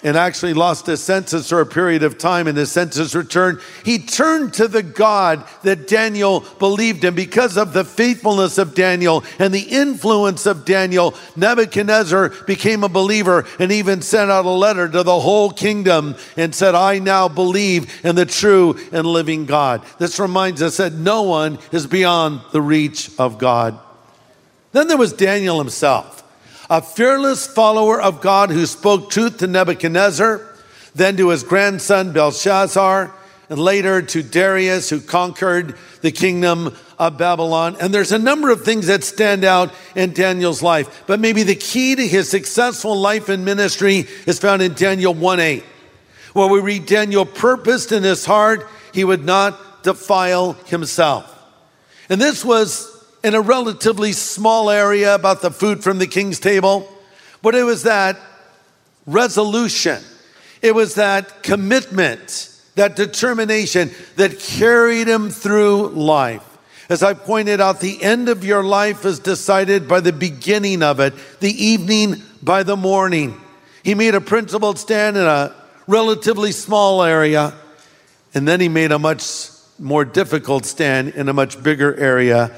and 0.01 0.17
actually 0.17 0.55
lost 0.55 0.87
his 0.87 1.03
senses 1.03 1.49
for 1.49 1.61
a 1.61 1.67
period 1.67 2.01
of 2.01 2.17
time 2.17 2.47
and 2.47 2.57
his 2.57 2.71
senses 2.71 3.15
returned, 3.15 3.59
he 3.85 3.99
turned 3.99 4.55
to 4.55 4.67
the 4.67 4.81
God 4.81 5.45
that 5.61 5.87
Daniel 5.87 6.39
believed 6.57 7.03
in. 7.03 7.13
Because 7.13 7.57
of 7.57 7.73
the 7.73 7.85
faithfulness 7.85 8.57
of 8.57 8.73
Daniel 8.73 9.23
and 9.37 9.53
the 9.53 9.67
influence 9.69 10.47
of 10.47 10.65
Daniel, 10.65 11.13
Nebuchadnezzar 11.35 12.29
became 12.47 12.83
a 12.83 12.89
believer 12.89 13.45
and 13.59 13.71
even 13.71 14.01
sent 14.01 14.31
out 14.31 14.45
a 14.45 14.49
letter 14.49 14.89
to 14.89 15.03
the 15.03 15.19
whole 15.19 15.51
kingdom 15.51 16.15
and 16.35 16.55
said, 16.55 16.73
I 16.73 16.97
now 16.97 17.27
believe 17.27 18.03
in 18.03 18.15
the 18.15 18.25
true 18.25 18.79
and 18.91 19.05
living 19.05 19.45
God. 19.45 19.83
This 19.99 20.19
reminds 20.19 20.63
us 20.63 20.77
that 20.77 20.93
no 20.93 21.21
one 21.21 21.59
is 21.71 21.85
beyond 21.85 22.41
the 22.51 22.63
reach 22.63 23.11
of 23.19 23.37
God. 23.37 23.79
Then 24.77 24.89
there 24.89 24.95
was 24.95 25.11
Daniel 25.11 25.57
himself, 25.57 26.23
a 26.69 26.83
fearless 26.83 27.47
follower 27.47 27.99
of 27.99 28.21
God 28.21 28.51
who 28.51 28.67
spoke 28.67 29.09
truth 29.09 29.39
to 29.39 29.47
Nebuchadnezzar, 29.47 30.39
then 30.93 31.17
to 31.17 31.29
his 31.29 31.41
grandson 31.41 32.11
Belshazzar, 32.11 33.11
and 33.49 33.59
later 33.59 34.03
to 34.03 34.21
Darius, 34.21 34.91
who 34.91 35.01
conquered 35.01 35.75
the 36.01 36.11
kingdom 36.11 36.77
of 36.99 37.17
Babylon. 37.17 37.75
And 37.81 37.91
there's 37.91 38.11
a 38.11 38.19
number 38.19 38.51
of 38.51 38.63
things 38.63 38.85
that 38.85 39.03
stand 39.03 39.43
out 39.43 39.73
in 39.95 40.13
Daniel's 40.13 40.61
life, 40.61 41.05
but 41.07 41.19
maybe 41.19 41.41
the 41.41 41.55
key 41.55 41.95
to 41.95 42.07
his 42.07 42.29
successful 42.29 42.95
life 42.95 43.29
and 43.29 43.43
ministry 43.43 44.05
is 44.27 44.37
found 44.37 44.61
in 44.61 44.75
Daniel 44.75 45.15
1 45.15 45.39
8, 45.39 45.63
where 46.33 46.49
we 46.49 46.59
read 46.59 46.85
Daniel 46.85 47.25
purposed 47.25 47.91
in 47.91 48.03
his 48.03 48.25
heart 48.25 48.67
he 48.93 49.03
would 49.03 49.25
not 49.25 49.81
defile 49.81 50.53
himself. 50.67 51.33
And 52.09 52.21
this 52.21 52.45
was 52.45 52.96
in 53.23 53.35
a 53.35 53.41
relatively 53.41 54.11
small 54.11 54.69
area 54.69 55.15
about 55.15 55.41
the 55.41 55.51
food 55.51 55.83
from 55.83 55.97
the 55.97 56.07
king's 56.07 56.39
table, 56.39 56.87
but 57.41 57.55
it 57.55 57.63
was 57.63 57.83
that 57.83 58.17
resolution, 59.05 60.01
it 60.61 60.75
was 60.75 60.95
that 60.95 61.43
commitment, 61.43 62.53
that 62.75 62.95
determination 62.95 63.91
that 64.15 64.39
carried 64.39 65.07
him 65.07 65.29
through 65.29 65.89
life. 65.89 66.43
As 66.89 67.03
I 67.03 67.13
pointed 67.13 67.59
out, 67.59 67.81
the 67.81 68.01
end 68.01 68.29
of 68.29 68.45
your 68.45 68.63
life 68.63 69.03
is 69.03 69.19
decided 69.19 69.87
by 69.87 69.99
the 69.99 70.13
beginning 70.13 70.81
of 70.83 70.99
it, 70.99 71.13
the 71.39 71.51
evening 71.51 72.21
by 72.41 72.63
the 72.63 72.77
morning. 72.77 73.39
He 73.83 73.93
made 73.93 74.15
a 74.15 74.21
principled 74.21 74.79
stand 74.79 75.17
in 75.17 75.23
a 75.23 75.53
relatively 75.85 76.51
small 76.51 77.03
area, 77.03 77.53
and 78.33 78.47
then 78.47 78.61
he 78.61 78.69
made 78.69 78.91
a 78.91 78.99
much 78.99 79.49
more 79.79 80.05
difficult 80.05 80.65
stand 80.65 81.09
in 81.09 81.29
a 81.29 81.33
much 81.33 81.61
bigger 81.61 81.95
area 81.95 82.51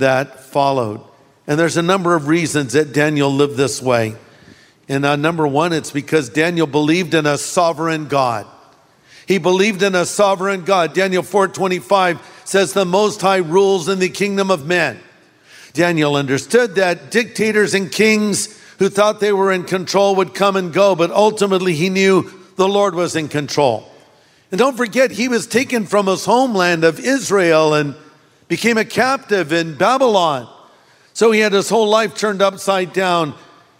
that 0.00 0.40
followed. 0.40 1.00
And 1.46 1.58
there's 1.58 1.76
a 1.76 1.82
number 1.82 2.14
of 2.14 2.28
reasons 2.28 2.74
that 2.74 2.92
Daniel 2.92 3.32
lived 3.32 3.56
this 3.56 3.80
way. 3.80 4.16
And 4.88 5.04
uh, 5.04 5.16
number 5.16 5.46
one, 5.46 5.72
it's 5.72 5.90
because 5.90 6.28
Daniel 6.28 6.66
believed 6.66 7.14
in 7.14 7.26
a 7.26 7.38
sovereign 7.38 8.08
God. 8.08 8.46
He 9.26 9.38
believed 9.38 9.82
in 9.82 9.94
a 9.94 10.06
sovereign 10.06 10.64
God. 10.64 10.94
Daniel 10.94 11.22
4:25 11.22 12.18
says 12.44 12.72
the 12.72 12.86
most 12.86 13.20
high 13.20 13.36
rules 13.36 13.88
in 13.88 13.98
the 13.98 14.08
kingdom 14.08 14.50
of 14.50 14.66
men. 14.66 14.98
Daniel 15.74 16.16
understood 16.16 16.76
that 16.76 17.10
dictators 17.10 17.74
and 17.74 17.92
kings 17.92 18.58
who 18.78 18.88
thought 18.88 19.20
they 19.20 19.32
were 19.32 19.52
in 19.52 19.64
control 19.64 20.16
would 20.16 20.34
come 20.34 20.56
and 20.56 20.72
go, 20.72 20.94
but 20.94 21.10
ultimately 21.10 21.74
he 21.74 21.90
knew 21.90 22.30
the 22.56 22.68
Lord 22.68 22.94
was 22.94 23.16
in 23.16 23.28
control. 23.28 23.90
And 24.50 24.58
don't 24.58 24.76
forget, 24.76 25.10
he 25.10 25.28
was 25.28 25.46
taken 25.46 25.84
from 25.84 26.06
his 26.06 26.24
homeland 26.24 26.84
of 26.84 26.98
Israel 26.98 27.74
and 27.74 27.94
became 28.48 28.78
a 28.78 28.84
captive 28.84 29.52
in 29.52 29.76
Babylon. 29.76 30.48
So 31.12 31.30
he 31.30 31.40
had 31.40 31.52
his 31.52 31.68
whole 31.68 31.88
life 31.88 32.14
turned 32.14 32.42
upside 32.42 32.92
down. 32.92 33.34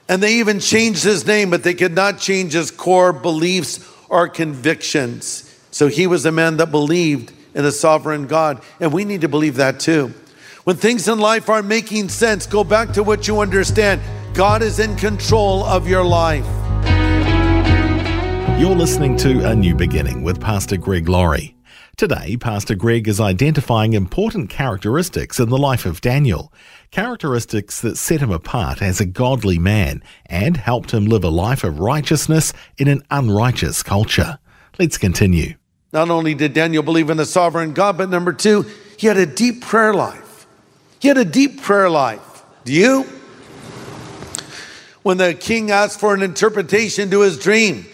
And 0.09 0.23
they 0.23 0.37
even 0.37 0.61
changed 0.61 1.05
his 1.05 1.27
name, 1.27 1.51
but 1.51 1.63
they 1.63 1.75
could 1.75 1.95
not 1.95 2.19
change 2.19 2.55
his 2.55 2.71
core 2.71 3.13
beliefs 3.13 3.87
or 4.09 4.29
convictions. 4.29 5.45
So 5.71 5.89
he 5.89 6.07
was 6.07 6.25
a 6.25 6.33
man 6.33 6.57
that 6.59 6.71
believed 6.71 7.33
in 7.55 7.65
a 7.65 7.73
sovereign 7.73 8.27
God. 8.27 8.63
And 8.81 8.93
we 8.93 9.05
need 9.05 9.21
to 9.21 9.29
believe 9.29 9.57
that 9.57 9.81
too. 9.81 10.15
When 10.65 10.77
things 10.77 11.09
in 11.09 11.19
life 11.19 11.49
aren't 11.49 11.67
making 11.67 12.09
sense, 12.09 12.47
go 12.47 12.65
back 12.65 12.93
to 12.93 13.03
what 13.03 13.29
you 13.29 13.41
understand. 13.41 14.01
God 14.35 14.63
is 14.63 14.79
in 14.79 14.97
control 14.97 15.65
of 15.65 15.89
your 15.89 16.05
life. 16.05 16.47
You're 18.59 18.75
listening 18.75 19.17
to 19.19 19.49
A 19.49 19.55
New 19.55 19.75
Beginning 19.75 20.23
with 20.23 20.41
Pastor 20.41 20.77
Greg 20.77 21.09
Laurie. 21.09 21.58
Today, 21.99 22.37
Pastor 22.37 22.77
Greg 22.77 23.09
is 23.09 23.19
identifying 23.21 23.93
important 23.93 24.51
characteristics 24.51 25.41
in 25.41 25.49
the 25.49 25.59
life 25.59 25.85
of 25.85 26.01
Daniel, 26.01 26.53
characteristics 26.93 27.81
that 27.81 27.99
set 27.99 28.21
him 28.21 28.31
apart 28.31 28.81
as 28.81 29.01
a 29.01 29.05
godly 29.05 29.59
man 29.59 30.01
and 30.27 30.57
helped 30.57 30.93
him 30.93 31.07
live 31.07 31.25
a 31.25 31.29
life 31.29 31.65
of 31.65 31.81
righteousness 31.81 32.53
in 32.77 32.87
an 32.87 33.03
unrighteous 33.11 33.83
culture. 33.83 34.39
Let's 34.79 34.97
continue. 34.97 35.55
Not 35.93 36.09
only 36.09 36.35
did 36.35 36.55
Daniel 36.55 36.85
believe 36.85 37.11
in 37.11 37.17
the 37.17 37.27
sovereign 37.27 37.73
God, 37.73 37.99
but 37.99 38.11
number 38.11 38.33
two, 38.33 38.65
he 38.97 39.09
had 39.09 39.17
a 39.17 39.27
deep 39.27 39.63
prayer 39.63 39.93
life. 39.93 40.47
He 41.01 41.09
had 41.09 41.19
a 41.19 41.25
deep 41.25 41.61
prayer 41.63 41.91
life. 41.91 42.45
Do 42.65 42.73
you? 42.73 43.07
When 45.03 45.17
the 45.17 45.35
king 45.35 45.73
asked 45.73 45.99
for 45.99 46.15
an 46.15 46.23
interpretation 46.23 47.11
to 47.11 47.23
his 47.23 47.37
dream, 47.41 47.87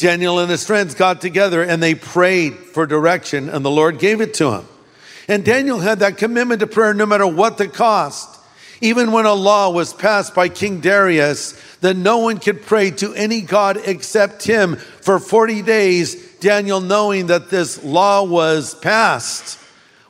Daniel 0.00 0.38
and 0.38 0.50
his 0.50 0.66
friends 0.66 0.94
got 0.94 1.20
together 1.20 1.62
and 1.62 1.82
they 1.82 1.94
prayed 1.94 2.54
for 2.54 2.86
direction, 2.86 3.48
and 3.48 3.64
the 3.64 3.70
Lord 3.70 3.98
gave 3.98 4.20
it 4.20 4.34
to 4.34 4.52
him. 4.52 4.66
And 5.28 5.44
Daniel 5.44 5.78
had 5.78 6.00
that 6.00 6.16
commitment 6.16 6.60
to 6.60 6.66
prayer 6.66 6.94
no 6.94 7.06
matter 7.06 7.26
what 7.26 7.58
the 7.58 7.68
cost. 7.68 8.38
Even 8.80 9.12
when 9.12 9.26
a 9.26 9.34
law 9.34 9.70
was 9.70 9.92
passed 9.92 10.34
by 10.34 10.48
King 10.48 10.80
Darius 10.80 11.52
that 11.82 11.96
no 11.96 12.18
one 12.18 12.38
could 12.38 12.62
pray 12.62 12.90
to 12.92 13.12
any 13.14 13.42
God 13.42 13.78
except 13.84 14.42
him 14.42 14.76
for 14.76 15.18
40 15.18 15.60
days, 15.62 16.38
Daniel, 16.38 16.80
knowing 16.80 17.26
that 17.26 17.50
this 17.50 17.84
law 17.84 18.24
was 18.24 18.74
passed, 18.74 19.58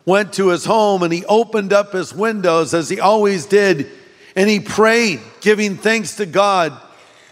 went 0.06 0.32
to 0.34 0.48
his 0.50 0.64
home 0.64 1.02
and 1.02 1.12
he 1.12 1.24
opened 1.26 1.72
up 1.72 1.92
his 1.92 2.14
windows 2.14 2.72
as 2.72 2.88
he 2.88 3.00
always 3.00 3.46
did 3.46 3.90
and 4.36 4.48
he 4.48 4.60
prayed, 4.60 5.20
giving 5.40 5.76
thanks 5.76 6.16
to 6.16 6.26
God. 6.26 6.72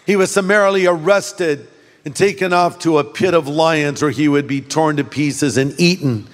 He 0.04 0.16
was 0.16 0.32
summarily 0.32 0.86
arrested 0.86 1.68
and 2.04 2.14
taken 2.14 2.52
off 2.52 2.78
to 2.80 2.98
a 2.98 3.04
pit 3.04 3.34
of 3.34 3.48
lions 3.48 4.02
where 4.02 4.10
he 4.10 4.28
would 4.28 4.46
be 4.46 4.60
torn 4.60 4.96
to 4.96 5.04
pieces 5.04 5.56
and 5.56 5.78
eaten. 5.78 6.26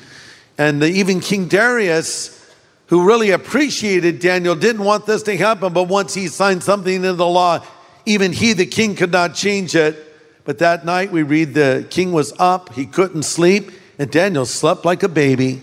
And 0.59 0.83
even 0.83 1.21
King 1.21 1.49
Darius, 1.49 2.41
who 2.87 3.07
really 3.07 3.31
appreciated 3.31 4.21
Daniel, 4.21 4.55
didn't 4.55 4.85
want 4.85 5.07
this 5.07 5.23
to 5.25 5.37
happen, 5.37 5.73
but 5.73 5.85
once 5.85 6.15
he 6.15 6.29
signed 6.29 6.63
something 6.63 6.95
into 6.95 7.15
the 7.15 7.27
law, 7.27 7.65
even 8.07 8.33
he, 8.33 8.53
the 8.53 8.67
king, 8.67 8.95
could 8.95 9.11
not 9.11 9.35
change 9.35 9.75
it. 9.75 10.13
But 10.45 10.59
that 10.59 10.85
night 10.85 11.11
we 11.11 11.23
read 11.23 11.55
the 11.55 11.87
king 11.89 12.13
was 12.13 12.35
up, 12.39 12.75
he 12.75 12.85
couldn't 12.85 13.23
sleep, 13.23 13.71
and 13.99 14.11
Daniel 14.11 14.45
slept 14.45 14.85
like 14.85 15.03
a 15.03 15.09
baby. 15.09 15.63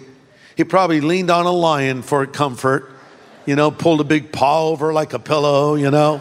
He 0.58 0.64
probably 0.64 1.02
leaned 1.02 1.30
on 1.30 1.46
a 1.46 1.52
lion 1.52 2.02
for 2.02 2.26
comfort, 2.26 2.92
you 3.46 3.56
know, 3.56 3.70
pulled 3.72 4.02
a 4.02 4.04
big 4.04 4.32
paw 4.32 4.70
over 4.70 4.92
like 4.92 5.14
a 5.14 5.20
pillow, 5.20 5.76
you 5.76 5.92
know, 5.92 6.20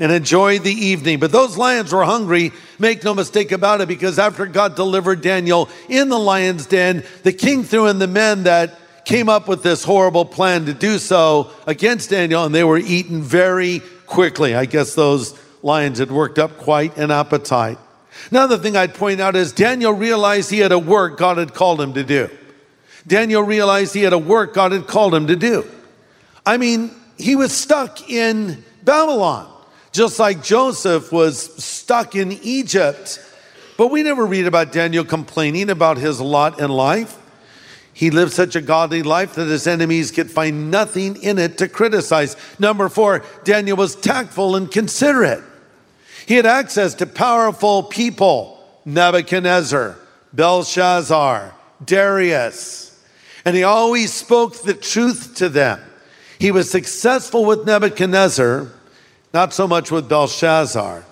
and 0.00 0.10
enjoy 0.10 0.58
the 0.58 0.72
evening. 0.72 1.20
But 1.20 1.30
those 1.30 1.56
lions 1.56 1.92
were 1.92 2.04
hungry, 2.04 2.52
make 2.78 3.04
no 3.04 3.14
mistake 3.14 3.52
about 3.52 3.80
it, 3.80 3.88
because 3.88 4.18
after 4.18 4.46
God 4.46 4.74
delivered 4.74 5.20
Daniel 5.20 5.68
in 5.88 6.08
the 6.08 6.18
lion's 6.18 6.66
den, 6.66 7.04
the 7.22 7.32
king 7.32 7.62
threw 7.62 7.86
in 7.86 7.98
the 7.98 8.08
men 8.08 8.44
that 8.44 8.78
came 9.04 9.28
up 9.28 9.46
with 9.46 9.62
this 9.62 9.84
horrible 9.84 10.24
plan 10.24 10.66
to 10.66 10.74
do 10.74 10.98
so 10.98 11.50
against 11.66 12.10
Daniel, 12.10 12.44
and 12.44 12.54
they 12.54 12.64
were 12.64 12.78
eaten 12.78 13.22
very 13.22 13.80
quickly. 14.06 14.54
I 14.54 14.64
guess 14.64 14.94
those 14.94 15.38
lions 15.62 15.98
had 15.98 16.10
worked 16.10 16.38
up 16.38 16.58
quite 16.58 16.96
an 16.96 17.10
appetite. 17.10 17.78
Another 18.30 18.58
thing 18.58 18.76
I'd 18.76 18.94
point 18.94 19.20
out 19.20 19.36
is 19.36 19.52
Daniel 19.52 19.92
realized 19.92 20.50
he 20.50 20.58
had 20.58 20.72
a 20.72 20.78
work 20.78 21.18
God 21.18 21.38
had 21.38 21.54
called 21.54 21.80
him 21.80 21.94
to 21.94 22.04
do. 22.04 22.28
Daniel 23.06 23.42
realized 23.42 23.94
he 23.94 24.02
had 24.02 24.12
a 24.12 24.18
work 24.18 24.54
God 24.54 24.72
had 24.72 24.86
called 24.86 25.14
him 25.14 25.26
to 25.28 25.36
do. 25.36 25.64
I 26.44 26.56
mean, 26.56 26.90
he 27.18 27.36
was 27.36 27.52
stuck 27.52 28.10
in 28.10 28.64
Babylon, 28.82 29.50
just 29.92 30.18
like 30.18 30.42
Joseph 30.42 31.12
was 31.12 31.62
stuck 31.62 32.14
in 32.14 32.32
Egypt. 32.42 33.24
But 33.76 33.88
we 33.88 34.02
never 34.02 34.26
read 34.26 34.46
about 34.46 34.72
Daniel 34.72 35.04
complaining 35.04 35.70
about 35.70 35.96
his 35.96 36.20
lot 36.20 36.60
in 36.60 36.70
life. 36.70 37.16
He 37.92 38.10
lived 38.10 38.32
such 38.32 38.56
a 38.56 38.60
godly 38.60 39.02
life 39.02 39.34
that 39.34 39.48
his 39.48 39.66
enemies 39.66 40.10
could 40.10 40.30
find 40.30 40.70
nothing 40.70 41.22
in 41.22 41.38
it 41.38 41.58
to 41.58 41.68
criticize. 41.68 42.36
Number 42.58 42.88
four, 42.88 43.24
Daniel 43.44 43.76
was 43.76 43.96
tactful 43.96 44.56
and 44.56 44.70
considerate. 44.70 45.42
He 46.26 46.34
had 46.34 46.46
access 46.46 46.94
to 46.94 47.06
powerful 47.06 47.82
people 47.82 48.58
Nebuchadnezzar, 48.84 49.96
Belshazzar, 50.32 51.54
Darius, 51.84 52.98
and 53.44 53.56
he 53.56 53.62
always 53.62 54.12
spoke 54.12 54.62
the 54.62 54.74
truth 54.74 55.36
to 55.36 55.48
them. 55.48 55.80
He 56.38 56.50
was 56.50 56.70
successful 56.70 57.44
with 57.44 57.66
Nebuchadnezzar, 57.66 58.70
not 59.32 59.52
so 59.52 59.66
much 59.68 59.90
with 59.90 60.08
Belshazzar. 60.08 61.04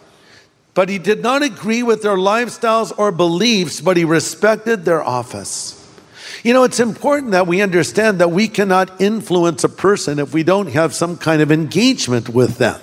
But 0.75 0.89
he 0.89 0.99
did 0.99 1.23
not 1.23 1.43
agree 1.43 1.83
with 1.83 2.03
their 2.03 2.17
lifestyles 2.17 2.97
or 2.97 3.11
beliefs, 3.11 3.81
but 3.81 3.97
he 3.97 4.05
respected 4.05 4.85
their 4.85 5.03
office. 5.03 5.75
You 6.45 6.53
know, 6.53 6.63
it's 6.63 6.79
important 6.79 7.33
that 7.33 7.47
we 7.47 7.61
understand 7.61 8.21
that 8.21 8.31
we 8.31 8.47
cannot 8.47 9.01
influence 9.01 9.65
a 9.65 9.69
person 9.69 10.19
if 10.19 10.33
we 10.33 10.45
don't 10.45 10.69
have 10.69 10.95
some 10.95 11.17
kind 11.17 11.43
of 11.43 11.51
engagement 11.51 12.29
with 12.29 12.59
them. 12.59 12.81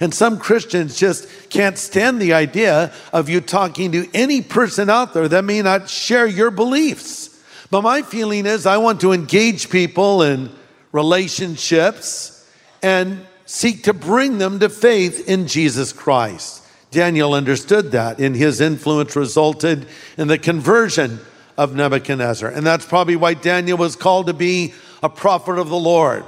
And 0.00 0.14
some 0.14 0.38
Christians 0.38 0.96
just 0.98 1.28
can't 1.50 1.76
stand 1.76 2.20
the 2.20 2.32
idea 2.32 2.92
of 3.12 3.28
you 3.28 3.40
talking 3.40 3.92
to 3.92 4.08
any 4.14 4.40
person 4.42 4.88
out 4.88 5.12
there 5.12 5.28
that 5.28 5.44
may 5.44 5.60
not 5.60 5.90
share 5.90 6.26
your 6.26 6.50
beliefs. 6.50 7.28
But 7.70 7.82
my 7.82 8.02
feeling 8.02 8.46
is 8.46 8.64
I 8.64 8.78
want 8.78 9.00
to 9.02 9.12
engage 9.12 9.70
people 9.70 10.22
in 10.22 10.50
relationships 10.92 12.48
and 12.82 13.26
seek 13.48 13.84
to 13.84 13.94
bring 13.94 14.36
them 14.36 14.60
to 14.60 14.68
faith 14.68 15.26
in 15.26 15.46
Jesus 15.46 15.90
Christ. 15.90 16.62
Daniel 16.90 17.32
understood 17.32 17.92
that, 17.92 18.18
and 18.18 18.36
his 18.36 18.60
influence 18.60 19.16
resulted 19.16 19.86
in 20.18 20.28
the 20.28 20.36
conversion 20.36 21.18
of 21.56 21.74
Nebuchadnezzar. 21.74 22.50
And 22.50 22.66
that's 22.66 22.84
probably 22.84 23.16
why 23.16 23.32
Daniel 23.32 23.78
was 23.78 23.96
called 23.96 24.26
to 24.26 24.34
be 24.34 24.74
a 25.02 25.08
prophet 25.08 25.58
of 25.58 25.70
the 25.70 25.78
Lord. 25.78 26.24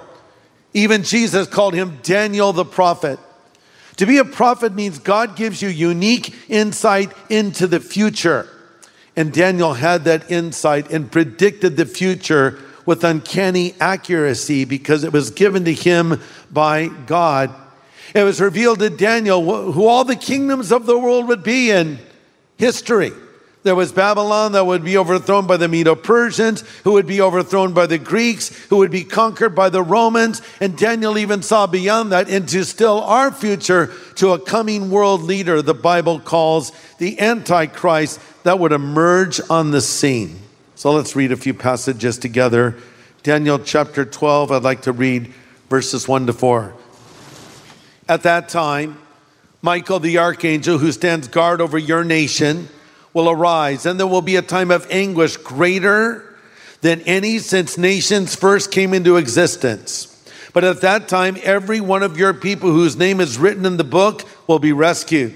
Even 0.73 1.03
Jesus 1.03 1.47
called 1.47 1.75
him 1.75 1.99
Daniel 2.03 2.55
the 2.55 2.65
prophet. 2.65 3.19
To 3.97 4.07
be 4.07 4.17
a 4.17 4.25
prophet 4.25 4.75
means 4.75 4.99
God 4.99 5.37
gives 5.37 5.61
you 5.61 5.69
unique 5.69 6.35
insight 6.49 7.13
into 7.29 7.67
the 7.67 7.81
future. 7.81 8.49
And 9.15 9.31
Daniel 9.31 9.75
had 9.75 10.05
that 10.05 10.31
insight 10.31 10.91
and 10.91 11.13
predicted 11.13 11.77
the 11.77 11.85
future 11.85 12.59
with 12.91 13.05
uncanny 13.05 13.73
accuracy 13.79 14.65
because 14.65 15.05
it 15.05 15.13
was 15.13 15.31
given 15.31 15.65
to 15.65 15.73
him 15.73 16.21
by 16.51 16.89
God. 16.89 17.55
It 18.17 18.25
was 18.25 18.41
revealed 18.41 18.81
to 18.81 18.91
Daniel 18.91 19.71
who 19.71 19.87
all 19.87 20.03
the 20.03 20.17
kingdoms 20.17 20.73
of 20.73 20.87
the 20.87 20.99
world 20.99 21.29
would 21.29 21.45
be 21.45 21.71
in 21.71 22.01
history. 22.59 23.13
There 23.63 23.77
was 23.77 23.93
Babylon 23.93 24.51
that 24.53 24.67
would 24.67 24.83
be 24.83 24.99
overthrown 24.99 25.47
by 25.47 25.57
the 25.57 25.69
Medo 25.69 25.95
Persians, 25.95 26.63
who 26.83 26.95
would 26.95 27.07
be 27.07 27.21
overthrown 27.21 27.73
by 27.73 27.87
the 27.87 27.97
Greeks, 27.97 28.49
who 28.71 28.79
would 28.79 28.91
be 28.91 29.05
conquered 29.05 29.55
by 29.55 29.69
the 29.69 29.85
Romans. 29.85 30.43
And 30.59 30.77
Daniel 30.77 31.17
even 31.17 31.43
saw 31.43 31.69
beyond 31.69 32.11
that 32.11 32.29
into 32.29 32.65
still 32.65 33.03
our 33.03 33.31
future 33.31 33.93
to 34.17 34.31
a 34.31 34.41
coming 34.41 34.91
world 34.91 35.23
leader 35.23 35.63
the 35.63 35.75
Bible 35.75 36.19
calls 36.19 36.73
the 36.99 37.21
Antichrist 37.21 38.19
that 38.43 38.59
would 38.59 38.73
emerge 38.73 39.41
on 39.49 39.71
the 39.71 39.81
scene. 39.81 40.41
So 40.81 40.93
let's 40.93 41.15
read 41.15 41.31
a 41.31 41.37
few 41.37 41.53
passages 41.53 42.17
together. 42.17 42.75
Daniel 43.23 43.59
chapter 43.59 44.03
12, 44.03 44.51
I'd 44.51 44.63
like 44.63 44.81
to 44.85 44.93
read 44.93 45.31
verses 45.69 46.09
1 46.09 46.27
to 46.29 46.33
4. 46.33 46.75
At 48.09 48.23
that 48.23 48.49
time, 48.49 48.97
Michael 49.61 50.01
the 50.01 50.17
archangel, 50.17 50.79
who 50.79 50.91
stands 50.91 51.29
guard 51.29 51.61
over 51.61 51.77
your 51.77 52.03
nation, 52.03 52.71
will 53.13 53.29
arise, 53.29 53.85
and 53.85 54.01
there 54.01 54.07
will 54.07 54.23
be 54.23 54.37
a 54.37 54.41
time 54.41 54.71
of 54.71 54.87
anguish 54.91 55.37
greater 55.37 56.25
than 56.81 57.03
any 57.03 57.41
since 57.41 57.77
nations 57.77 58.35
first 58.35 58.73
came 58.73 58.95
into 58.95 59.19
existence. 59.19 60.07
But 60.55 60.65
at 60.65 60.81
that 60.81 61.09
time, 61.09 61.37
every 61.43 61.83
one 61.83 62.03
of 62.03 62.17
your 62.17 62.33
people 62.33 62.71
whose 62.71 62.97
name 62.97 63.21
is 63.21 63.37
written 63.37 63.67
in 63.67 63.77
the 63.77 63.85
book 63.85 64.23
will 64.47 64.59
be 64.59 64.73
rescued. 64.73 65.35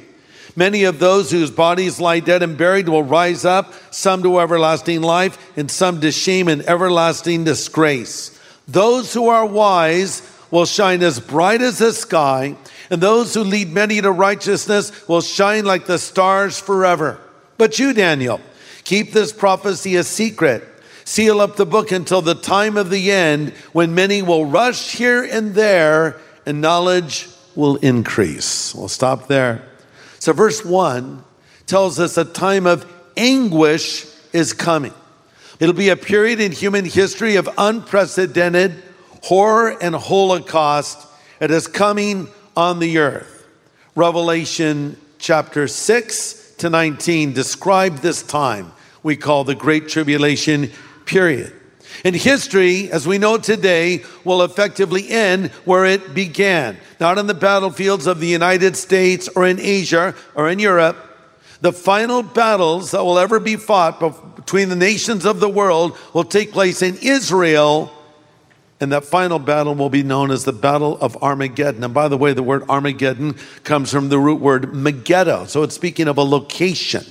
Many 0.56 0.84
of 0.84 1.00
those 1.00 1.30
whose 1.30 1.50
bodies 1.50 2.00
lie 2.00 2.20
dead 2.20 2.42
and 2.42 2.56
buried 2.56 2.88
will 2.88 3.02
rise 3.02 3.44
up, 3.44 3.72
some 3.92 4.22
to 4.22 4.40
everlasting 4.40 5.02
life, 5.02 5.36
and 5.56 5.70
some 5.70 6.00
to 6.00 6.12
shame 6.12 6.48
and 6.48 6.62
everlasting 6.62 7.44
disgrace. 7.44 8.38
Those 8.68 9.12
who 9.12 9.28
are 9.28 9.46
wise 9.46 10.22
will 10.50 10.64
shine 10.64 11.02
as 11.02 11.18
bright 11.18 11.60
as 11.60 11.78
the 11.78 11.92
sky, 11.92 12.56
and 12.88 13.00
those 13.00 13.34
who 13.34 13.42
lead 13.42 13.72
many 13.72 14.00
to 14.00 14.12
righteousness 14.12 15.08
will 15.08 15.20
shine 15.20 15.64
like 15.64 15.86
the 15.86 15.98
stars 15.98 16.60
forever. 16.60 17.18
But 17.58 17.78
you, 17.78 17.92
Daniel, 17.92 18.40
keep 18.84 19.12
this 19.12 19.32
prophecy 19.32 19.96
a 19.96 20.04
secret. 20.04 20.62
Seal 21.04 21.40
up 21.40 21.56
the 21.56 21.66
book 21.66 21.92
until 21.92 22.22
the 22.22 22.34
time 22.34 22.76
of 22.76 22.90
the 22.90 23.10
end 23.10 23.50
when 23.72 23.94
many 23.94 24.22
will 24.22 24.46
rush 24.46 24.92
here 24.92 25.22
and 25.24 25.54
there 25.54 26.16
and 26.46 26.60
knowledge 26.60 27.28
will 27.54 27.76
increase. 27.76 28.74
We'll 28.74 28.88
stop 28.88 29.26
there. 29.26 29.62
So, 30.24 30.32
verse 30.32 30.64
1 30.64 31.22
tells 31.66 32.00
us 32.00 32.16
a 32.16 32.24
time 32.24 32.66
of 32.66 32.90
anguish 33.14 34.06
is 34.32 34.54
coming. 34.54 34.94
It'll 35.60 35.74
be 35.74 35.90
a 35.90 35.96
period 35.96 36.40
in 36.40 36.50
human 36.50 36.86
history 36.86 37.36
of 37.36 37.46
unprecedented 37.58 38.82
horror 39.22 39.76
and 39.82 39.94
holocaust. 39.94 41.06
It 41.40 41.50
is 41.50 41.66
coming 41.66 42.28
on 42.56 42.78
the 42.78 42.96
earth. 43.00 43.46
Revelation 43.94 44.96
chapter 45.18 45.68
6 45.68 46.54
to 46.56 46.70
19 46.70 47.34
describe 47.34 47.98
this 47.98 48.22
time 48.22 48.72
we 49.02 49.16
call 49.16 49.44
the 49.44 49.54
Great 49.54 49.90
Tribulation 49.90 50.70
period. 51.04 51.52
And 52.02 52.16
history, 52.16 52.90
as 52.90 53.06
we 53.06 53.18
know 53.18 53.38
today, 53.38 54.04
will 54.24 54.42
effectively 54.42 55.08
end 55.08 55.50
where 55.64 55.84
it 55.84 56.14
began, 56.14 56.76
not 56.98 57.18
on 57.18 57.26
the 57.26 57.34
battlefields 57.34 58.06
of 58.06 58.20
the 58.20 58.26
United 58.26 58.76
States 58.76 59.28
or 59.28 59.46
in 59.46 59.60
Asia 59.60 60.14
or 60.34 60.48
in 60.48 60.58
Europe. 60.58 60.96
The 61.60 61.72
final 61.72 62.22
battles 62.22 62.90
that 62.90 63.04
will 63.04 63.18
ever 63.18 63.40
be 63.40 63.56
fought 63.56 64.00
between 64.36 64.68
the 64.68 64.76
nations 64.76 65.24
of 65.24 65.40
the 65.40 65.48
world 65.48 65.96
will 66.12 66.24
take 66.24 66.52
place 66.52 66.82
in 66.82 66.96
Israel. 67.00 67.90
And 68.80 68.92
that 68.92 69.04
final 69.04 69.38
battle 69.38 69.74
will 69.74 69.88
be 69.88 70.02
known 70.02 70.30
as 70.30 70.44
the 70.44 70.52
Battle 70.52 70.98
of 70.98 71.16
Armageddon. 71.22 71.82
And 71.82 71.94
by 71.94 72.08
the 72.08 72.18
way, 72.18 72.34
the 72.34 72.42
word 72.42 72.64
Armageddon 72.68 73.36
comes 73.62 73.90
from 73.90 74.10
the 74.10 74.18
root 74.18 74.40
word 74.40 74.74
Megiddo. 74.74 75.46
So 75.46 75.62
it's 75.62 75.74
speaking 75.74 76.06
of 76.06 76.18
a 76.18 76.22
location, 76.22 77.04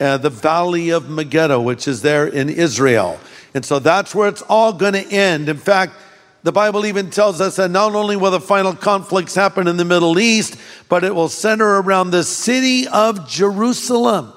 uh, 0.00 0.18
the 0.18 0.28
Valley 0.28 0.90
of 0.90 1.08
Megiddo, 1.08 1.62
which 1.62 1.88
is 1.88 2.02
there 2.02 2.26
in 2.26 2.50
Israel. 2.50 3.18
And 3.58 3.64
so 3.64 3.80
that's 3.80 4.14
where 4.14 4.28
it's 4.28 4.42
all 4.42 4.72
going 4.72 4.92
to 4.92 5.04
end. 5.04 5.48
In 5.48 5.56
fact, 5.56 5.92
the 6.44 6.52
Bible 6.52 6.86
even 6.86 7.10
tells 7.10 7.40
us 7.40 7.56
that 7.56 7.72
not 7.72 7.92
only 7.92 8.14
will 8.14 8.30
the 8.30 8.38
final 8.38 8.72
conflicts 8.72 9.34
happen 9.34 9.66
in 9.66 9.76
the 9.76 9.84
Middle 9.84 10.16
East, 10.20 10.56
but 10.88 11.02
it 11.02 11.12
will 11.12 11.28
center 11.28 11.80
around 11.80 12.12
the 12.12 12.22
city 12.22 12.86
of 12.86 13.28
Jerusalem. 13.28 14.32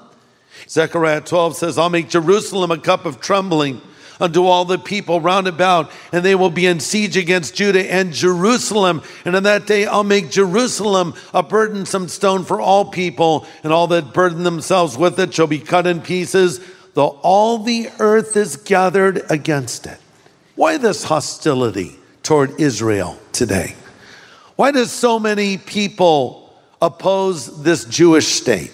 Zechariah 0.68 1.20
12 1.20 1.56
says, 1.56 1.78
I'll 1.78 1.88
make 1.88 2.08
Jerusalem 2.08 2.72
a 2.72 2.78
cup 2.78 3.06
of 3.06 3.20
trembling 3.20 3.80
unto 4.18 4.44
all 4.44 4.64
the 4.64 4.76
people 4.76 5.20
round 5.20 5.46
about, 5.46 5.92
and 6.10 6.24
they 6.24 6.34
will 6.34 6.50
be 6.50 6.66
in 6.66 6.80
siege 6.80 7.16
against 7.16 7.54
Judah 7.54 7.92
and 7.92 8.12
Jerusalem. 8.12 9.02
And 9.24 9.36
in 9.36 9.44
that 9.44 9.68
day, 9.68 9.86
I'll 9.86 10.02
make 10.02 10.32
Jerusalem 10.32 11.14
a 11.32 11.44
burdensome 11.44 12.08
stone 12.08 12.42
for 12.42 12.60
all 12.60 12.86
people, 12.86 13.46
and 13.62 13.72
all 13.72 13.86
that 13.86 14.12
burden 14.12 14.42
themselves 14.42 14.98
with 14.98 15.20
it 15.20 15.32
shall 15.32 15.46
be 15.46 15.60
cut 15.60 15.86
in 15.86 16.00
pieces, 16.00 16.58
though 16.94 17.18
all 17.22 17.58
the 17.58 17.88
earth 17.98 18.36
is 18.36 18.56
gathered 18.56 19.22
against 19.30 19.86
it. 19.86 19.98
Why 20.54 20.76
this 20.76 21.04
hostility 21.04 21.96
toward 22.22 22.60
Israel 22.60 23.18
today? 23.32 23.74
Why 24.56 24.70
does 24.70 24.92
so 24.92 25.18
many 25.18 25.58
people 25.58 26.54
oppose 26.80 27.62
this 27.62 27.84
Jewish 27.84 28.28
state? 28.28 28.70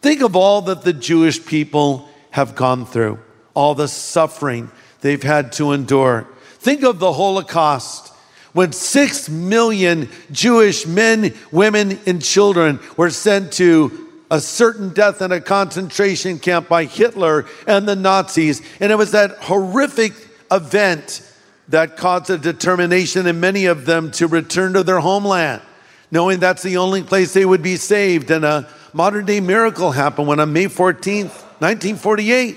Think 0.00 0.22
of 0.22 0.36
all 0.36 0.62
that 0.62 0.82
the 0.82 0.92
Jewish 0.92 1.44
people 1.44 2.08
have 2.30 2.54
gone 2.54 2.86
through, 2.86 3.18
all 3.54 3.74
the 3.74 3.88
suffering 3.88 4.70
they've 5.00 5.22
had 5.22 5.52
to 5.52 5.72
endure. 5.72 6.26
Think 6.58 6.82
of 6.82 6.98
the 6.98 7.12
Holocaust 7.12 8.12
when 8.52 8.72
six 8.72 9.28
million 9.28 10.08
Jewish 10.30 10.86
men, 10.86 11.34
women, 11.52 11.98
and 12.06 12.22
children 12.22 12.80
were 12.96 13.10
sent 13.10 13.52
to 13.54 14.07
a 14.30 14.40
certain 14.40 14.90
death 14.90 15.22
in 15.22 15.32
a 15.32 15.40
concentration 15.40 16.38
camp 16.38 16.68
by 16.68 16.84
Hitler 16.84 17.46
and 17.66 17.88
the 17.88 17.96
Nazis. 17.96 18.62
And 18.80 18.92
it 18.92 18.96
was 18.96 19.12
that 19.12 19.32
horrific 19.38 20.12
event 20.50 21.22
that 21.68 21.96
caused 21.96 22.30
a 22.30 22.38
determination 22.38 23.26
in 23.26 23.40
many 23.40 23.66
of 23.66 23.84
them 23.84 24.10
to 24.12 24.26
return 24.26 24.72
to 24.74 24.82
their 24.82 25.00
homeland, 25.00 25.62
knowing 26.10 26.40
that's 26.40 26.62
the 26.62 26.78
only 26.78 27.02
place 27.02 27.32
they 27.32 27.44
would 27.44 27.62
be 27.62 27.76
saved. 27.76 28.30
And 28.30 28.44
a 28.44 28.68
modern 28.92 29.26
day 29.26 29.40
miracle 29.40 29.92
happened 29.92 30.28
when 30.28 30.40
on 30.40 30.52
May 30.52 30.66
14th, 30.66 31.44
1948, 31.60 32.56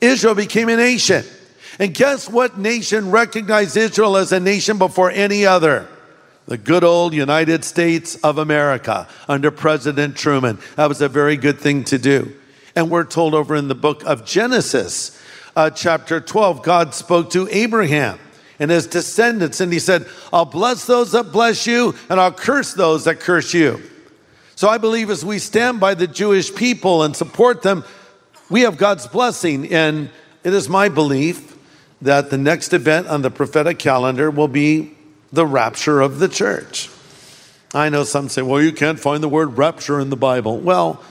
Israel 0.00 0.34
became 0.34 0.68
a 0.68 0.76
nation. 0.76 1.24
And 1.78 1.94
guess 1.94 2.28
what 2.28 2.58
nation 2.58 3.10
recognized 3.10 3.76
Israel 3.76 4.16
as 4.16 4.32
a 4.32 4.40
nation 4.40 4.78
before 4.78 5.10
any 5.10 5.46
other? 5.46 5.88
The 6.46 6.58
good 6.58 6.84
old 6.84 7.14
United 7.14 7.64
States 7.64 8.16
of 8.16 8.38
America 8.38 9.08
under 9.28 9.50
President 9.50 10.16
Truman. 10.16 10.58
That 10.76 10.88
was 10.88 11.00
a 11.00 11.08
very 11.08 11.36
good 11.36 11.58
thing 11.58 11.84
to 11.84 11.98
do. 11.98 12.34
And 12.74 12.90
we're 12.90 13.04
told 13.04 13.34
over 13.34 13.54
in 13.54 13.68
the 13.68 13.74
book 13.74 14.04
of 14.04 14.24
Genesis, 14.24 15.20
uh, 15.54 15.70
chapter 15.70 16.20
12, 16.20 16.62
God 16.62 16.94
spoke 16.94 17.30
to 17.30 17.48
Abraham 17.50 18.18
and 18.58 18.70
his 18.70 18.86
descendants, 18.86 19.60
and 19.60 19.72
he 19.72 19.78
said, 19.78 20.06
I'll 20.32 20.44
bless 20.44 20.86
those 20.86 21.12
that 21.12 21.32
bless 21.32 21.66
you, 21.66 21.94
and 22.08 22.18
I'll 22.20 22.32
curse 22.32 22.74
those 22.74 23.04
that 23.04 23.20
curse 23.20 23.52
you. 23.52 23.82
So 24.54 24.68
I 24.68 24.78
believe 24.78 25.10
as 25.10 25.24
we 25.24 25.38
stand 25.38 25.80
by 25.80 25.94
the 25.94 26.06
Jewish 26.06 26.54
people 26.54 27.02
and 27.02 27.16
support 27.16 27.62
them, 27.62 27.84
we 28.48 28.60
have 28.62 28.76
God's 28.76 29.06
blessing. 29.06 29.72
And 29.72 30.10
it 30.44 30.54
is 30.54 30.68
my 30.68 30.88
belief 30.88 31.56
that 32.02 32.30
the 32.30 32.38
next 32.38 32.72
event 32.72 33.08
on 33.08 33.22
the 33.22 33.30
prophetic 33.30 33.78
calendar 33.78 34.30
will 34.30 34.48
be 34.48 34.96
the 35.32 35.46
rapture 35.46 36.00
of 36.00 36.18
the 36.18 36.28
church. 36.28 36.90
I 37.74 37.88
know 37.88 38.04
some 38.04 38.28
say, 38.28 38.42
well, 38.42 38.60
you 38.60 38.72
can't 38.72 39.00
find 39.00 39.22
the 39.22 39.28
word 39.28 39.56
rapture 39.56 39.98
in 39.98 40.10
the 40.10 40.16
Bible. 40.16 40.58
Well, 40.58 41.02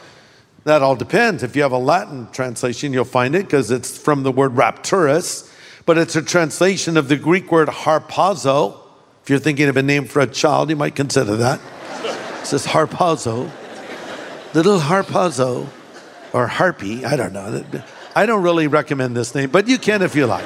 that 0.63 0.83
all 0.83 0.95
depends. 0.95 1.41
If 1.41 1.55
you 1.55 1.63
have 1.63 1.71
a 1.71 1.79
Latin 1.79 2.27
translation, 2.31 2.93
you'll 2.93 3.03
find 3.03 3.33
it 3.33 3.45
because 3.45 3.71
it's 3.71 3.97
from 3.97 4.21
the 4.21 4.31
word 4.31 4.53
rapturus, 4.53 5.51
but 5.87 5.97
it's 5.97 6.15
a 6.15 6.21
translation 6.21 6.97
of 6.97 7.07
the 7.07 7.17
Greek 7.17 7.51
word 7.51 7.67
harpazo. 7.67 8.77
If 9.23 9.29
you're 9.31 9.39
thinking 9.39 9.69
of 9.69 9.77
a 9.77 9.81
name 9.81 10.05
for 10.05 10.19
a 10.19 10.27
child, 10.27 10.69
you 10.69 10.75
might 10.75 10.95
consider 10.95 11.35
that. 11.37 11.59
It 12.41 12.45
says 12.45 12.67
harpazo, 12.67 13.49
little 14.53 14.79
harpazo, 14.79 15.67
or 16.31 16.45
harpy. 16.45 17.05
I 17.05 17.15
don't 17.15 17.33
know. 17.33 17.63
I 18.15 18.27
don't 18.27 18.43
really 18.43 18.67
recommend 18.67 19.17
this 19.17 19.33
name, 19.33 19.49
but 19.49 19.67
you 19.67 19.79
can 19.79 20.03
if 20.03 20.15
you 20.15 20.27
like. 20.27 20.45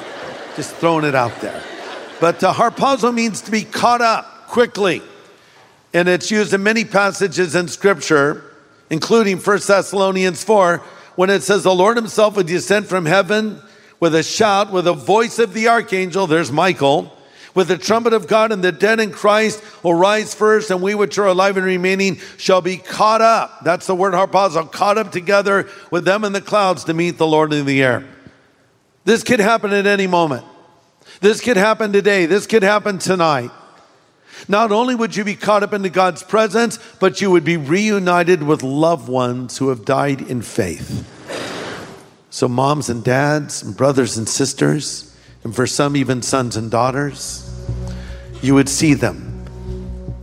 Just 0.56 0.74
throwing 0.76 1.04
it 1.04 1.14
out 1.14 1.38
there. 1.40 1.62
But 2.20 2.42
uh, 2.42 2.52
harpazo 2.52 3.12
means 3.12 3.42
to 3.42 3.50
be 3.50 3.62
caught 3.62 4.00
up 4.00 4.48
quickly. 4.48 5.02
And 5.92 6.08
it's 6.08 6.30
used 6.30 6.54
in 6.54 6.62
many 6.62 6.84
passages 6.84 7.54
in 7.54 7.68
Scripture, 7.68 8.44
including 8.90 9.38
1 9.38 9.58
Thessalonians 9.66 10.42
4, 10.44 10.78
when 11.16 11.30
it 11.30 11.42
says, 11.42 11.62
The 11.62 11.74
Lord 11.74 11.96
Himself 11.96 12.36
will 12.36 12.42
descend 12.42 12.86
from 12.86 13.06
heaven 13.06 13.60
with 14.00 14.14
a 14.14 14.22
shout, 14.22 14.72
with 14.72 14.86
a 14.86 14.92
voice 14.92 15.38
of 15.38 15.54
the 15.54 15.68
archangel, 15.68 16.26
there's 16.26 16.52
Michael, 16.52 17.12
with 17.54 17.68
the 17.68 17.78
trumpet 17.78 18.12
of 18.12 18.28
God, 18.28 18.52
and 18.52 18.62
the 18.62 18.72
dead 18.72 19.00
in 19.00 19.10
Christ 19.10 19.62
will 19.82 19.94
rise 19.94 20.34
first, 20.34 20.70
and 20.70 20.82
we 20.82 20.94
which 20.94 21.16
are 21.18 21.26
alive 21.26 21.56
and 21.56 21.64
remaining 21.64 22.18
shall 22.36 22.60
be 22.60 22.76
caught 22.76 23.22
up. 23.22 23.64
That's 23.64 23.86
the 23.86 23.94
word 23.94 24.12
harpazo, 24.12 24.70
caught 24.70 24.98
up 24.98 25.12
together 25.12 25.68
with 25.90 26.04
them 26.04 26.24
in 26.24 26.32
the 26.32 26.42
clouds 26.42 26.84
to 26.84 26.94
meet 26.94 27.16
the 27.16 27.26
Lord 27.26 27.54
in 27.54 27.64
the 27.64 27.82
air. 27.82 28.06
This 29.04 29.22
could 29.22 29.40
happen 29.40 29.72
at 29.72 29.86
any 29.86 30.06
moment. 30.06 30.44
This 31.20 31.40
could 31.40 31.56
happen 31.56 31.92
today. 31.92 32.26
This 32.26 32.46
could 32.46 32.62
happen 32.62 32.98
tonight. 32.98 33.50
Not 34.48 34.70
only 34.70 34.94
would 34.94 35.16
you 35.16 35.24
be 35.24 35.34
caught 35.34 35.62
up 35.62 35.72
into 35.72 35.88
God's 35.88 36.22
presence, 36.22 36.78
but 37.00 37.20
you 37.20 37.30
would 37.30 37.44
be 37.44 37.56
reunited 37.56 38.42
with 38.42 38.62
loved 38.62 39.08
ones 39.08 39.58
who 39.58 39.70
have 39.70 39.84
died 39.84 40.20
in 40.20 40.42
faith. 40.42 41.12
So, 42.30 42.48
moms 42.48 42.90
and 42.90 43.02
dads, 43.02 43.62
and 43.62 43.74
brothers 43.74 44.18
and 44.18 44.28
sisters, 44.28 45.16
and 45.42 45.56
for 45.56 45.66
some, 45.66 45.96
even 45.96 46.20
sons 46.20 46.56
and 46.56 46.70
daughters, 46.70 47.42
you 48.42 48.54
would 48.54 48.68
see 48.68 48.94
them 48.94 49.32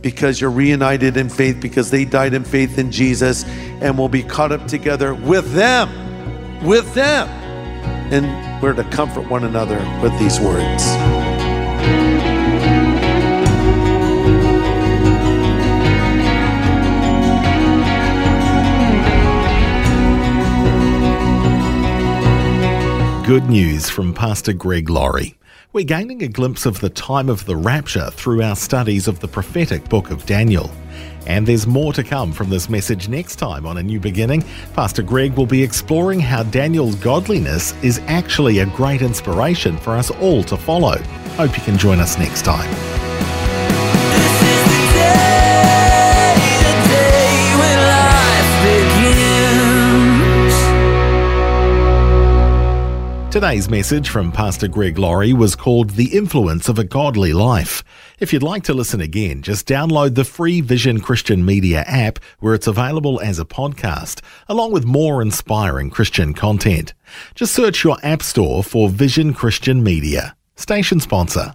because 0.00 0.38
you're 0.40 0.50
reunited 0.50 1.16
in 1.16 1.30
faith, 1.30 1.60
because 1.60 1.90
they 1.90 2.04
died 2.04 2.34
in 2.34 2.44
faith 2.44 2.78
in 2.78 2.92
Jesus, 2.92 3.44
and 3.46 3.96
will 3.96 4.08
be 4.08 4.22
caught 4.22 4.52
up 4.52 4.66
together 4.68 5.14
with 5.14 5.54
them. 5.54 5.88
With 6.62 6.92
them. 6.94 7.26
And 8.12 8.43
we're 8.62 8.72
to 8.72 8.84
comfort 8.84 9.28
one 9.28 9.44
another 9.44 9.78
with 10.02 10.18
these 10.18 10.40
words. 10.40 10.84
Good 23.26 23.48
news 23.48 23.88
from 23.88 24.12
Pastor 24.12 24.52
Greg 24.52 24.90
Laurie. 24.90 25.34
We're 25.74 25.82
gaining 25.82 26.22
a 26.22 26.28
glimpse 26.28 26.66
of 26.66 26.78
the 26.78 26.88
time 26.88 27.28
of 27.28 27.46
the 27.46 27.56
rapture 27.56 28.08
through 28.12 28.42
our 28.42 28.54
studies 28.54 29.08
of 29.08 29.18
the 29.18 29.26
prophetic 29.26 29.88
book 29.88 30.12
of 30.12 30.24
Daniel. 30.24 30.70
And 31.26 31.48
there's 31.48 31.66
more 31.66 31.92
to 31.94 32.04
come 32.04 32.30
from 32.30 32.48
this 32.48 32.68
message 32.68 33.08
next 33.08 33.40
time 33.40 33.66
on 33.66 33.78
A 33.78 33.82
New 33.82 33.98
Beginning. 33.98 34.44
Pastor 34.74 35.02
Greg 35.02 35.32
will 35.32 35.46
be 35.46 35.64
exploring 35.64 36.20
how 36.20 36.44
Daniel's 36.44 36.94
godliness 36.94 37.74
is 37.82 37.98
actually 38.06 38.60
a 38.60 38.66
great 38.66 39.02
inspiration 39.02 39.76
for 39.76 39.96
us 39.96 40.12
all 40.12 40.44
to 40.44 40.56
follow. 40.56 40.96
Hope 41.38 41.56
you 41.56 41.64
can 41.64 41.76
join 41.76 41.98
us 41.98 42.16
next 42.18 42.44
time. 42.44 42.93
Today's 53.34 53.68
message 53.68 54.10
from 54.10 54.30
Pastor 54.30 54.68
Greg 54.68 54.96
Laurie 54.96 55.32
was 55.32 55.56
called 55.56 55.90
The 55.90 56.16
Influence 56.16 56.68
of 56.68 56.78
a 56.78 56.84
Godly 56.84 57.32
Life. 57.32 57.82
If 58.20 58.32
you'd 58.32 58.44
like 58.44 58.62
to 58.62 58.72
listen 58.72 59.00
again, 59.00 59.42
just 59.42 59.66
download 59.66 60.14
the 60.14 60.24
free 60.24 60.60
Vision 60.60 61.00
Christian 61.00 61.44
Media 61.44 61.80
app 61.80 62.20
where 62.38 62.54
it's 62.54 62.68
available 62.68 63.20
as 63.20 63.40
a 63.40 63.44
podcast, 63.44 64.20
along 64.46 64.70
with 64.70 64.84
more 64.84 65.20
inspiring 65.20 65.90
Christian 65.90 66.32
content. 66.32 66.94
Just 67.34 67.52
search 67.52 67.82
your 67.82 67.96
app 68.04 68.22
store 68.22 68.62
for 68.62 68.88
Vision 68.88 69.34
Christian 69.34 69.82
Media. 69.82 70.36
Station 70.54 71.00
sponsor. 71.00 71.54